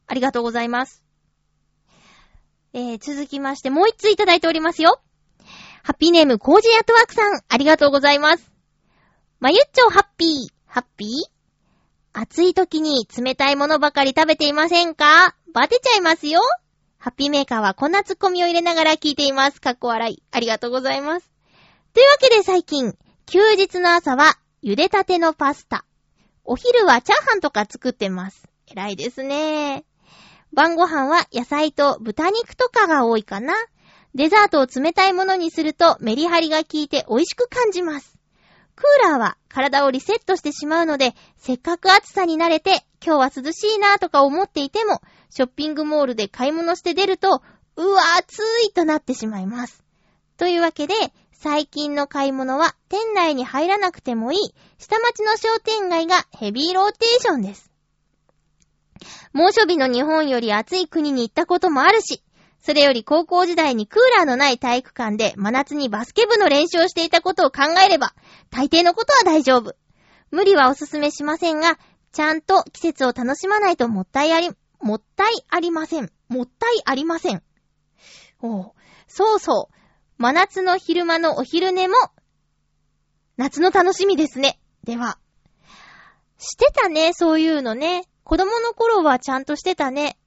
[0.07, 1.03] ありがとうございます。
[2.75, 5.01] えー、続きまして、もう一ついただいておりますよ。
[5.83, 8.53] ハッピーネーム、コージーアトワークさん、ありがとうございます。
[9.41, 11.09] まゆっちょハッピー、ハッピー？
[12.13, 15.35] 暑い時に冷たいものばかり食べていませんか？
[15.55, 16.41] バテちゃいますよ
[17.01, 19.61] ハッピーメーカーはこんなツッコミを入れながら聞いています。
[19.61, 20.23] かっこ笑い。
[20.33, 21.31] ありがとうございます。
[21.95, 22.97] というわけで最近、
[23.27, 25.85] 休日の朝は茹でたてのパスタ。
[26.45, 28.49] お昼はチャーハンとか作ってます。
[28.67, 29.85] 偉いですね。
[30.53, 33.55] 晩ご飯は野菜と豚肉とかが多いかな。
[34.17, 38.19] デザートを冷たいものにするとメリハリが効いて美味しく感じます。
[38.75, 45.01] クーラーは体をリセットしてしまうので、せっかく暑さに慣れて、今日は涼しいなとか思っていても、
[45.31, 47.43] ショッピングモールで買い物して出ると、
[47.77, 49.85] うわ、暑いとなってしまいます。
[50.37, 50.95] というわけで、
[51.33, 57.71] 最近の買い物は店内に入らなくてもいい下町の商店街がヘビーローテーションです。
[59.33, 62.23] 猛暑日の日本より暑い国に行ったこともあるし、
[62.61, 68.15] それより高校時代にクーラーのない体育館で真夏にバスケ部の練習をしていたことを考えれば、
[68.51, 69.77] 大抵のことは大丈夫。
[70.31, 71.79] 無理はおすすめしませんが、
[72.11, 74.51] ちゃんと季節を楽しまないともったいあり、
[74.81, 76.11] もったいありません。
[76.29, 77.43] もったいありません。
[78.41, 78.73] おう。
[79.07, 79.75] そうそう。
[80.19, 81.95] 真夏の昼間のお昼寝も、
[83.37, 84.59] 夏の楽しみですね。
[84.85, 85.19] では。
[86.39, 88.05] してたね、そういうのね。
[88.25, 90.19] 子供の頃はちゃんとしてたね。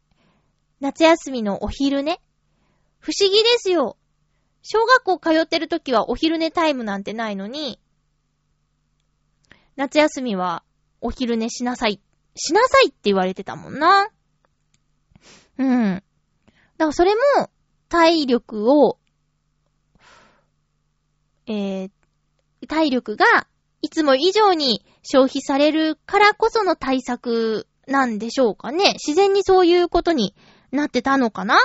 [0.79, 2.21] 夏休みのお昼寝。
[2.99, 3.97] 不思議ですよ。
[4.63, 7.79] 小学校通ってる時はお昼寝タイムなんてないのに、
[9.75, 10.63] 夏休みは
[10.99, 12.01] お昼寝しなさい。
[12.35, 14.07] しなさいって言われてたもんな。
[15.57, 15.95] うん。
[15.95, 16.03] だか
[16.77, 17.49] らそれも
[17.89, 18.97] 体力を、
[21.47, 21.91] えー、
[22.67, 23.25] 体力が
[23.81, 28.93] いつも以上に消費されるからこその対策なんでしょうかね。
[28.93, 30.35] 自然にそういうことに
[30.71, 31.57] なってたのかな？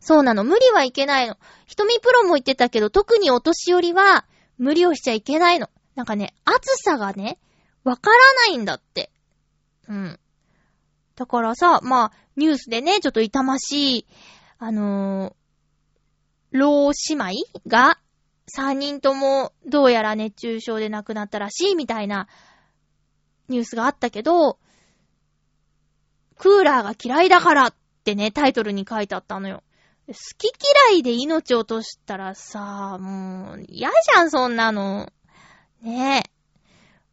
[0.00, 0.44] そうなの。
[0.44, 1.36] 無理はいけないの。
[1.66, 4.26] 瞳プロも言ってたけど、特にお年寄りは
[4.58, 5.70] 無理をしちゃいけないの。
[5.94, 7.38] なんかね、暑さがね、
[7.84, 9.10] わからないんだって。
[9.88, 10.20] うん。
[11.16, 14.06] だからさ、まあ、ニュースでね、ちょっと痛ましい、
[14.58, 17.32] あのー、老姉妹
[17.66, 17.98] が、
[18.46, 22.28] 三人ともどうやら熱中症で亡くなったらしいみたいな
[23.48, 24.58] ニュースがあったけど、
[26.38, 29.62] クーラーが嫌いだからってね、タイトルに書いてあったのよ。
[30.08, 30.52] 好き
[30.90, 35.10] 嫌いで命落としたらさ、もう、嫌じゃん、そんなの。
[35.82, 36.30] ねえ。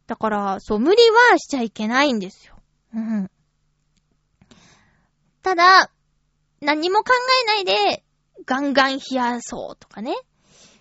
[0.06, 2.56] だから、そう、無理はしちゃいけないんですよ。
[2.94, 3.30] うん。
[5.42, 5.90] ただ、
[6.60, 7.12] 何も考
[7.42, 8.04] えないで、
[8.44, 10.14] ガンガン冷やそうとかね。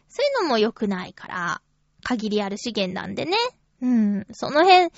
[0.10, 1.62] そういうのも良くないから、
[2.04, 3.38] 限りある資源なんでね。
[3.82, 4.28] うん。
[4.32, 4.92] その辺、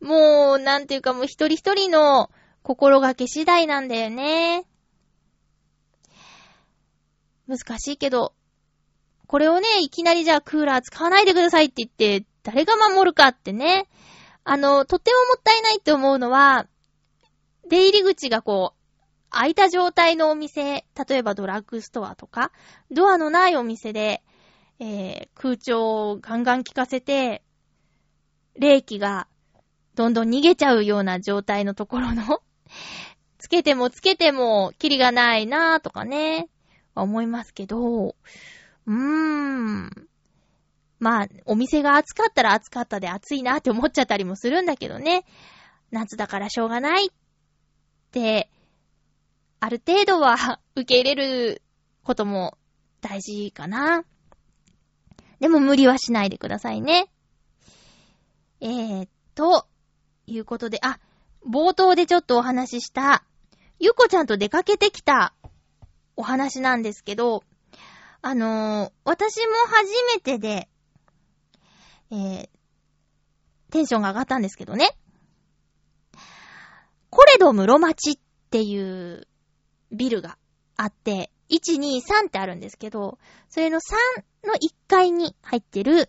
[0.00, 2.30] もう、なんていうかもう一人一人の
[2.62, 4.64] 心がけ次第なんだよね。
[7.48, 8.34] 難しいけど、
[9.26, 13.88] これをね、いきなりじゃあクーラー使わないでくださいって言って、誰が守るかってね。
[14.44, 16.66] あの、とってももったいないって思うのは、
[17.68, 18.81] 出入り口がこう、
[19.32, 20.62] 開いた状態のお店、
[21.08, 22.52] 例えばドラッグストアとか、
[22.90, 24.22] ドアのないお店で、
[24.78, 27.42] えー、空調をガンガン効かせて、
[28.58, 29.26] 冷気が
[29.94, 32.42] どんどん逃げちゃうような状態のところの
[33.38, 36.48] つけてもつけても、キリがないなぁとかね、
[36.94, 40.08] 思いますけど、うーん。
[41.00, 45.24] まあ、お店が暑かったら暑かったで暑いなって思っちゃったりもするんだけどね。
[45.90, 47.10] 夏だからしょうがないっ
[48.12, 48.51] て、
[49.64, 51.62] ある程度は受け入れる
[52.02, 52.58] ことも
[53.00, 54.04] 大事かな。
[55.38, 57.06] でも無理はしないでくださいね。
[58.60, 59.68] えー、と、
[60.26, 60.98] いうことで、あ、
[61.48, 63.24] 冒頭でちょっとお話しした、
[63.78, 65.32] ゆこちゃんと出かけてきた
[66.16, 67.44] お話なんですけど、
[68.20, 70.68] あのー、私も初めてで、
[72.10, 72.48] えー、
[73.70, 74.90] テンションが上がったんですけどね。
[77.10, 78.18] コレド室町っ
[78.50, 79.28] ていう
[79.92, 80.38] ビルが
[80.76, 83.18] あって、1、2、3ってあるんですけど、
[83.48, 86.08] それの3の1階に入ってる、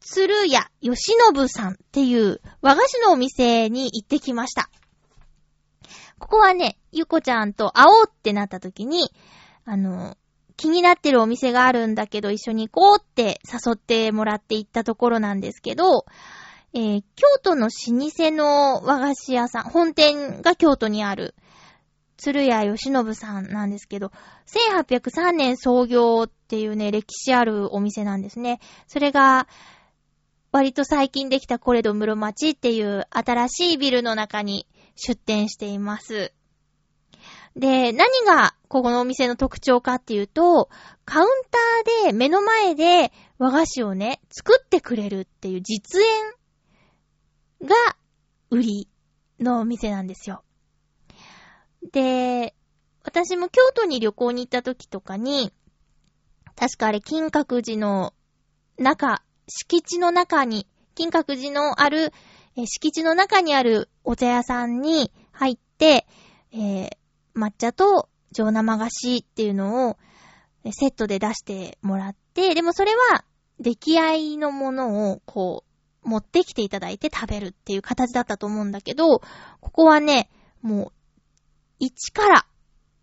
[0.00, 4.68] 鶴屋吉信さんっていう和菓子のお店に行ってきました。
[6.18, 9.10] ここはね、ゆこちゃんと会おうってなった時に、
[9.64, 10.16] あの、
[10.56, 16.04] 気になってるお店があるんだけど一緒に行こうって誘ってもらって行ったところなんですけど、
[16.74, 17.70] えー、京都の老
[18.08, 21.34] 舗の和菓子屋さん、本店が京都にある、
[22.22, 24.12] 鶴屋義信さんなんですけど、
[24.46, 28.60] 1803年創業っていうね、歴史あるお店なんですね。
[28.86, 29.48] それが、
[30.52, 36.32] 割と最近できたコレド室町っていう新しいビルの中に出店しています。
[37.56, 40.70] で、何がここのお店の特徴かっていうと、
[41.04, 47.74] カウンターで目の前で和菓子をね、作ってくれるっていう実演が
[48.50, 48.88] 売り
[49.40, 50.44] のお店なんですよ。
[51.90, 52.54] で、
[53.04, 55.52] 私も京都に旅行に行った時とかに、
[56.54, 58.14] 確かあれ金閣寺の
[58.78, 62.12] 中、敷地の中に、金閣寺のある、
[62.56, 66.06] え敷地の中にあるお茶屋さんに入って、
[66.52, 66.90] えー、
[67.34, 69.96] 抹茶と上生菓子っていうのを
[70.70, 73.24] セットで出してもらって、でもそれは
[73.58, 75.64] 出来合いのものをこ
[76.04, 79.24] う持ってきていただいて食べるっていう形だったと思うんだけど、こ
[79.60, 80.30] こはね、
[80.60, 80.92] もう
[81.82, 82.46] 一から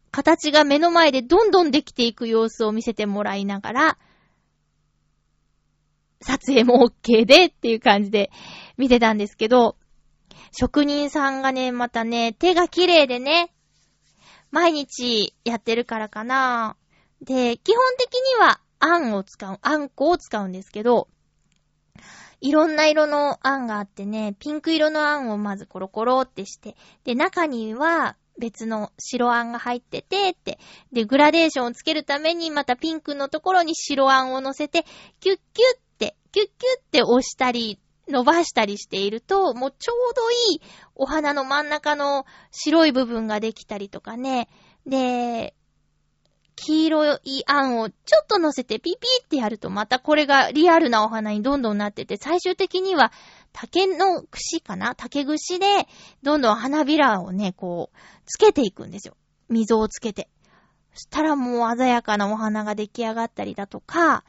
[0.09, 3.97] 形が目の前でどんどんできていく様子を見せてもらいながら、
[6.21, 8.31] 撮影も OK でっていう感じで
[8.77, 9.75] 見てたんですけど、
[10.53, 13.53] 職人さんがね、またね、手が綺麗でね、
[14.49, 16.77] 毎日やってるからかな。
[17.21, 21.09] で、基本的にはあんを使う、あんこを使うんですけど、
[22.39, 30.59] いろんな色のあんがあってね、ピンク色のあんをまずコロコロってして、で、中には別の白あんが入ってて、って。
[30.91, 34.85] で、グラデーションをつけるためにまたピンクのところに白あんを乗せて、
[35.19, 40.61] キュッキュッって、キュッキュッって押したり、伸ばしたりしていると、もうちょうどいい
[40.95, 44.49] お花の真ん中の白い部分ができたりとかね。
[44.87, 45.53] で、
[46.69, 53.11] 黄色いあんをちょっと乗せてピピってやるとまたこれがリアルなお花にどんどんなってて、最終的には
[53.53, 54.93] 竹の串かな？
[54.93, 55.65] 竹串で
[56.21, 57.97] どんどん花びらをね、こう、
[58.27, 59.17] つけていくんですよ。
[59.49, 60.29] 溝をつけて。
[60.93, 64.23] そしたらもう鮮やかなお花が出来上がったりだとか、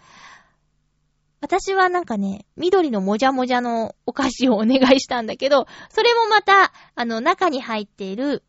[1.43, 8.45] 私はなんかね、緑のもじゃもじゃのお菓子をお願いしたんだけど、それもまた、あの、中に入っている、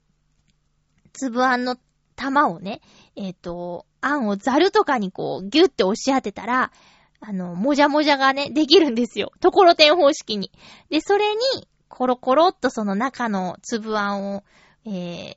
[1.12, 1.76] 粒あんの
[2.16, 2.82] 玉をね、
[3.16, 6.72] えっ、ー、と、あんをザルとかにこう、ギュッて押し当てたら、
[7.20, 9.32] あの、もじゃもじゃがね、できるんですよ。
[9.40, 10.52] ところてん方式に。
[10.90, 14.44] で、それに、コロコロっとその中の粒あんを、
[14.86, 15.36] えー、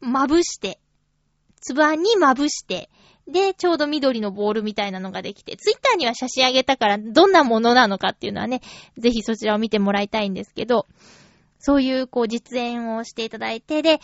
[0.00, 0.78] まぶして、
[1.60, 2.88] 粒あんにまぶして、
[3.26, 8.60] で、ちょうど緑のボールみたいなのができて、ツイッターには写真あげたから、どんなものなのかっていうのはね、
[8.98, 10.86] ぜひそちらを見てもらいたいんですけど、
[11.60, 14.00] そういう、こう、実演をしていただいて、で、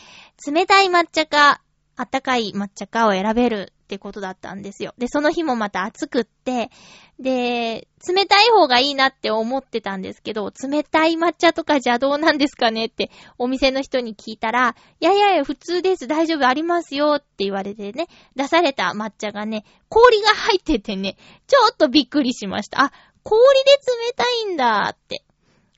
[0.46, 1.60] 冷たい抹茶か、
[1.96, 4.94] あったかい抹茶かを選べるってことだったんですよ。
[4.98, 6.70] で、その日もまた暑くって、
[7.18, 22.82] で、冷たい方がいいなって思ってたんですけど、冷たい抹茶とか邪道なんですかねってお店の人に聞いたら、いやいやいや、普通です、大丈夫、ありますよって言われてね、出された抹茶がね、氷が入っててね、ちょっとびっくりしました。
[22.82, 22.92] あ、
[23.22, 25.25] 氷で冷たいんだって。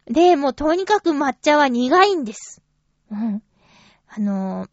[0.08, 2.62] で、もうとにかく抹茶は苦いんです。
[3.10, 3.42] うん。
[4.08, 4.66] あの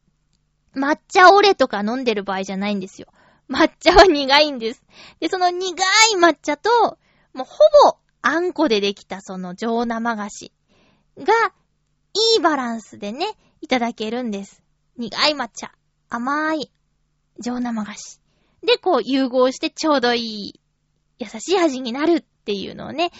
[0.75, 3.07] ー、抹茶オレとか飲んでる場合じゃないんですよ。
[3.49, 4.83] 抹茶は苦いんです。
[5.19, 5.83] で、その苦
[6.13, 6.97] い抹茶と、
[7.33, 7.57] もうほ
[7.89, 10.51] ぼあんこでできたその上生菓子
[11.17, 11.33] が、
[12.13, 13.27] いいバランスでね、
[13.61, 14.63] いただけるんです。
[14.97, 15.73] 苦い抹茶、
[16.09, 16.71] 甘い
[17.39, 18.21] 上生菓子。
[18.63, 20.59] で、こう融合してちょうどいい、
[21.19, 23.11] 優しい味になるっていうのをね、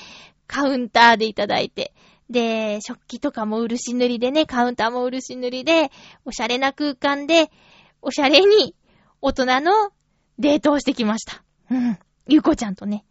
[0.48, 1.93] カウンターでいただいて。
[2.30, 5.91] で、食器とかも漆塗りでね、カウンターも漆塗りで、
[6.26, 7.52] おしゃれな空間で、
[8.02, 8.76] おしゃれに、
[9.22, 9.91] 大人の
[10.39, 11.43] デートをしてきました。
[11.70, 12.00] うん。
[12.28, 13.06] ゆうこちゃんとね。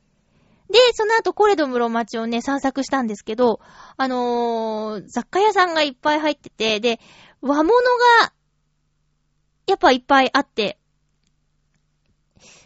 [0.71, 3.61] で、その後コレド室町をね、散策したんですけど、
[3.97, 7.01] あのー、雑貨屋さんがいっぱい入ってて、で、
[7.41, 7.73] 和物
[8.21, 8.33] が、
[9.67, 10.79] やっぱいっぱいあって、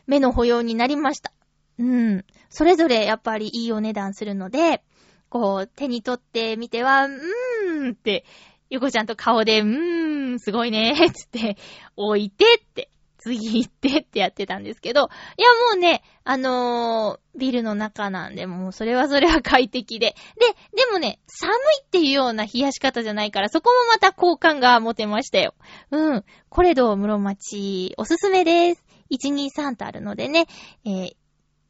[0.06, 1.32] 目の保養になりました。
[1.78, 2.24] うん。
[2.58, 4.82] それぞれやっぱりいいお値段するので、
[5.28, 8.24] こう、手に取ってみては、うーんって、
[8.68, 11.56] ゆこちゃんと顔で、うーん、すごいねー つって、
[11.94, 15.02] 置いてって、次行ってってやってたんですけど、
[15.36, 20.16] いやもうね、あのー、ビルの中なんで、もうそれはそれは快適で。
[20.40, 20.46] で、
[20.76, 25.54] でもね、寒いっていうような冷やし方じゃないから、そこもまた好感が持てましたよ。
[25.92, 26.24] うん。
[26.48, 28.84] コレド室町、おすすめです。
[29.12, 30.46] 123とあるのでね、
[30.84, 31.12] えー、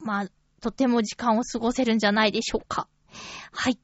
[0.01, 0.29] まあ、
[0.61, 2.89] とても時間を過ごせるんじゃないでしょうか。
[3.53, 3.79] はい。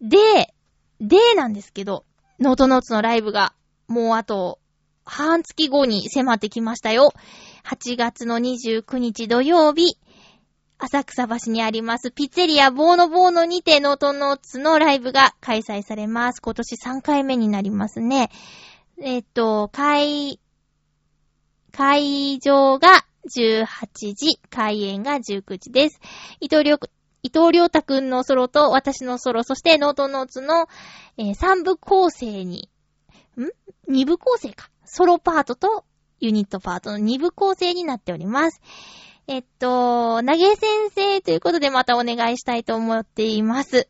[0.00, 0.54] で、
[1.00, 2.04] でなんですけど、
[2.40, 3.54] ノートノーツのライブが、
[3.88, 4.58] もうあと、
[5.04, 7.12] 半月後に迫ってきましたよ。
[7.64, 9.98] 8月の29日土曜日、
[10.78, 16.42] 浅草橋にありますピッツェリアボーノボーノにてノートノーツのライブが開催されます。
[16.42, 18.30] 今年3回目になりますね。
[19.00, 20.40] えっと、開、
[21.70, 26.00] 開場が18時、開演が19時です。
[26.40, 26.78] 伊藤良、
[27.22, 30.68] 伊藤良太くんのソロと私のソロ、そしてノートノーツの、
[31.16, 32.68] えー、3部構成に、
[33.36, 34.70] ん ?2 部構成か。
[34.84, 35.84] ソロパートと
[36.20, 38.60] ユニットパートの2部構成になっております。
[39.26, 43.88] えっと、投げ先生ということでまたお願いしたいと思っています。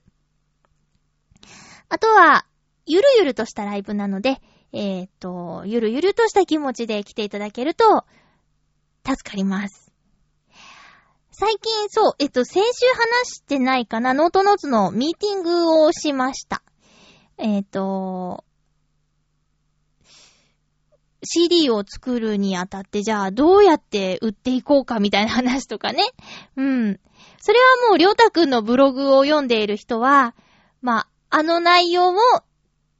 [1.88, 2.46] あとは、
[2.86, 4.40] ゆるゆるとしたライブなので、
[4.72, 8.04] えっと、ゆるゆるとした気持ちで来ていただけると、
[9.04, 9.92] 助かります。
[11.30, 16.62] 最近、そう、えっと、先週話してないかな、ノートノーツのミーティングをしました。
[17.38, 18.44] えっと、
[21.24, 26.04] CD を作るにあたって、じゃあどうやって売っていこうかみたいな話とかね。
[26.56, 27.00] うん。
[27.40, 30.34] それはもう、りょうたくんのブログを読んでいる人は、
[30.80, 32.16] まあ、あの内容を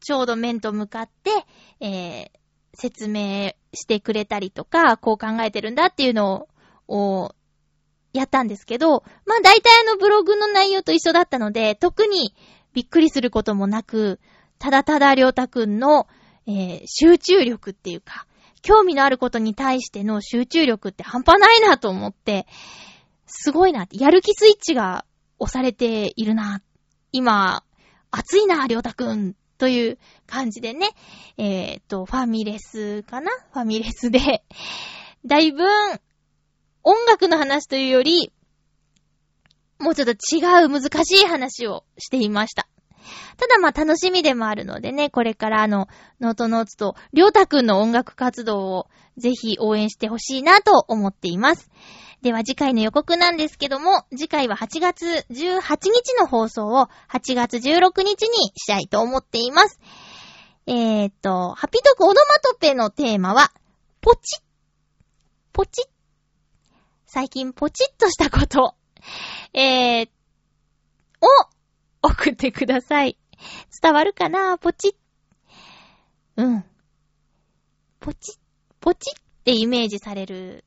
[0.00, 1.30] ちょうど面と向かって、
[1.80, 2.30] えー、
[2.74, 6.48] 説明してくれたりとか、こう考えてるんだっていうの
[6.88, 7.34] を、
[8.12, 12.34] やったんですけど、まあ大体あのブログの内容と一緒だったので、特に
[12.74, 14.20] びっくりすることもなく、
[14.58, 16.06] ただただりょうたくんの、
[16.46, 18.26] えー、集中力っていうか、
[18.60, 22.46] 興味のあることに対しての集中力って半端ないなと思って、
[23.26, 25.04] すごいな、やる気スイッチが
[25.38, 26.62] 押されているな。
[27.12, 27.64] 今、
[28.10, 29.34] 熱いな、りょうたくん。
[29.62, 30.88] という感じでね、
[31.38, 33.30] えっ、と、ファミレスかな？
[33.52, 34.42] ファミレスで、
[35.24, 35.62] だいぶ、
[36.82, 38.32] 音楽の話というより、
[39.78, 42.66] もうちょっと違う難しい話をしていました。
[43.36, 45.86] ただまあ楽しみでもあるのでね、これからあの、
[46.20, 51.70] ノートノーツとりょうたくんの音楽活動をぜひ応援してほしいなと思っています。
[52.22, 55.60] では次回の予告なんですけども、次回は8月18
[55.90, 59.80] 日の放送を8月16日にしたいと思っています。
[60.66, 63.52] えー、っと、ハピトクオノマトペのテーマは、
[64.00, 64.42] ポチッ。
[65.52, 65.84] ポチッ。
[67.06, 68.76] 最近ポチッとしたこと。
[69.52, 70.08] えー、
[71.20, 71.26] を
[72.02, 73.18] 送ってください。
[73.82, 74.58] 伝わるかな？
[74.58, 74.94] ポチッ。
[76.36, 76.64] うん。
[77.98, 78.34] ポチッ、
[78.80, 80.64] ポチッってイメージされる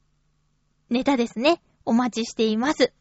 [0.90, 1.62] ネタですね。
[1.84, 2.94] お待ちしています。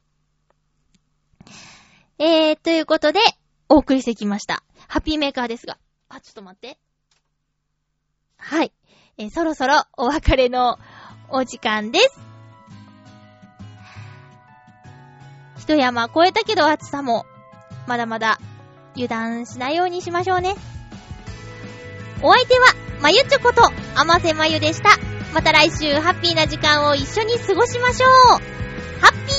[2.18, 3.20] えー、ということで、
[3.68, 4.62] お送りしてきました。
[4.88, 5.78] ハッピーメーカーですが。
[6.08, 6.78] あ、ちょっと待って。
[8.36, 8.72] はい。
[9.18, 10.78] えー、そろそろお別れの
[11.28, 12.20] お時間です。
[15.58, 17.24] 一山越えたけど暑さも、
[17.86, 18.38] まだまだ
[18.94, 20.54] 油断しないようにしましょうね。
[22.22, 22.66] お相手は、
[23.00, 23.62] まゆちょこと、
[23.94, 25.13] あませまゆでした。
[25.34, 28.10] また来週ハッピーな時間を一緒に過ごしましょう。
[29.00, 29.33] ハッピー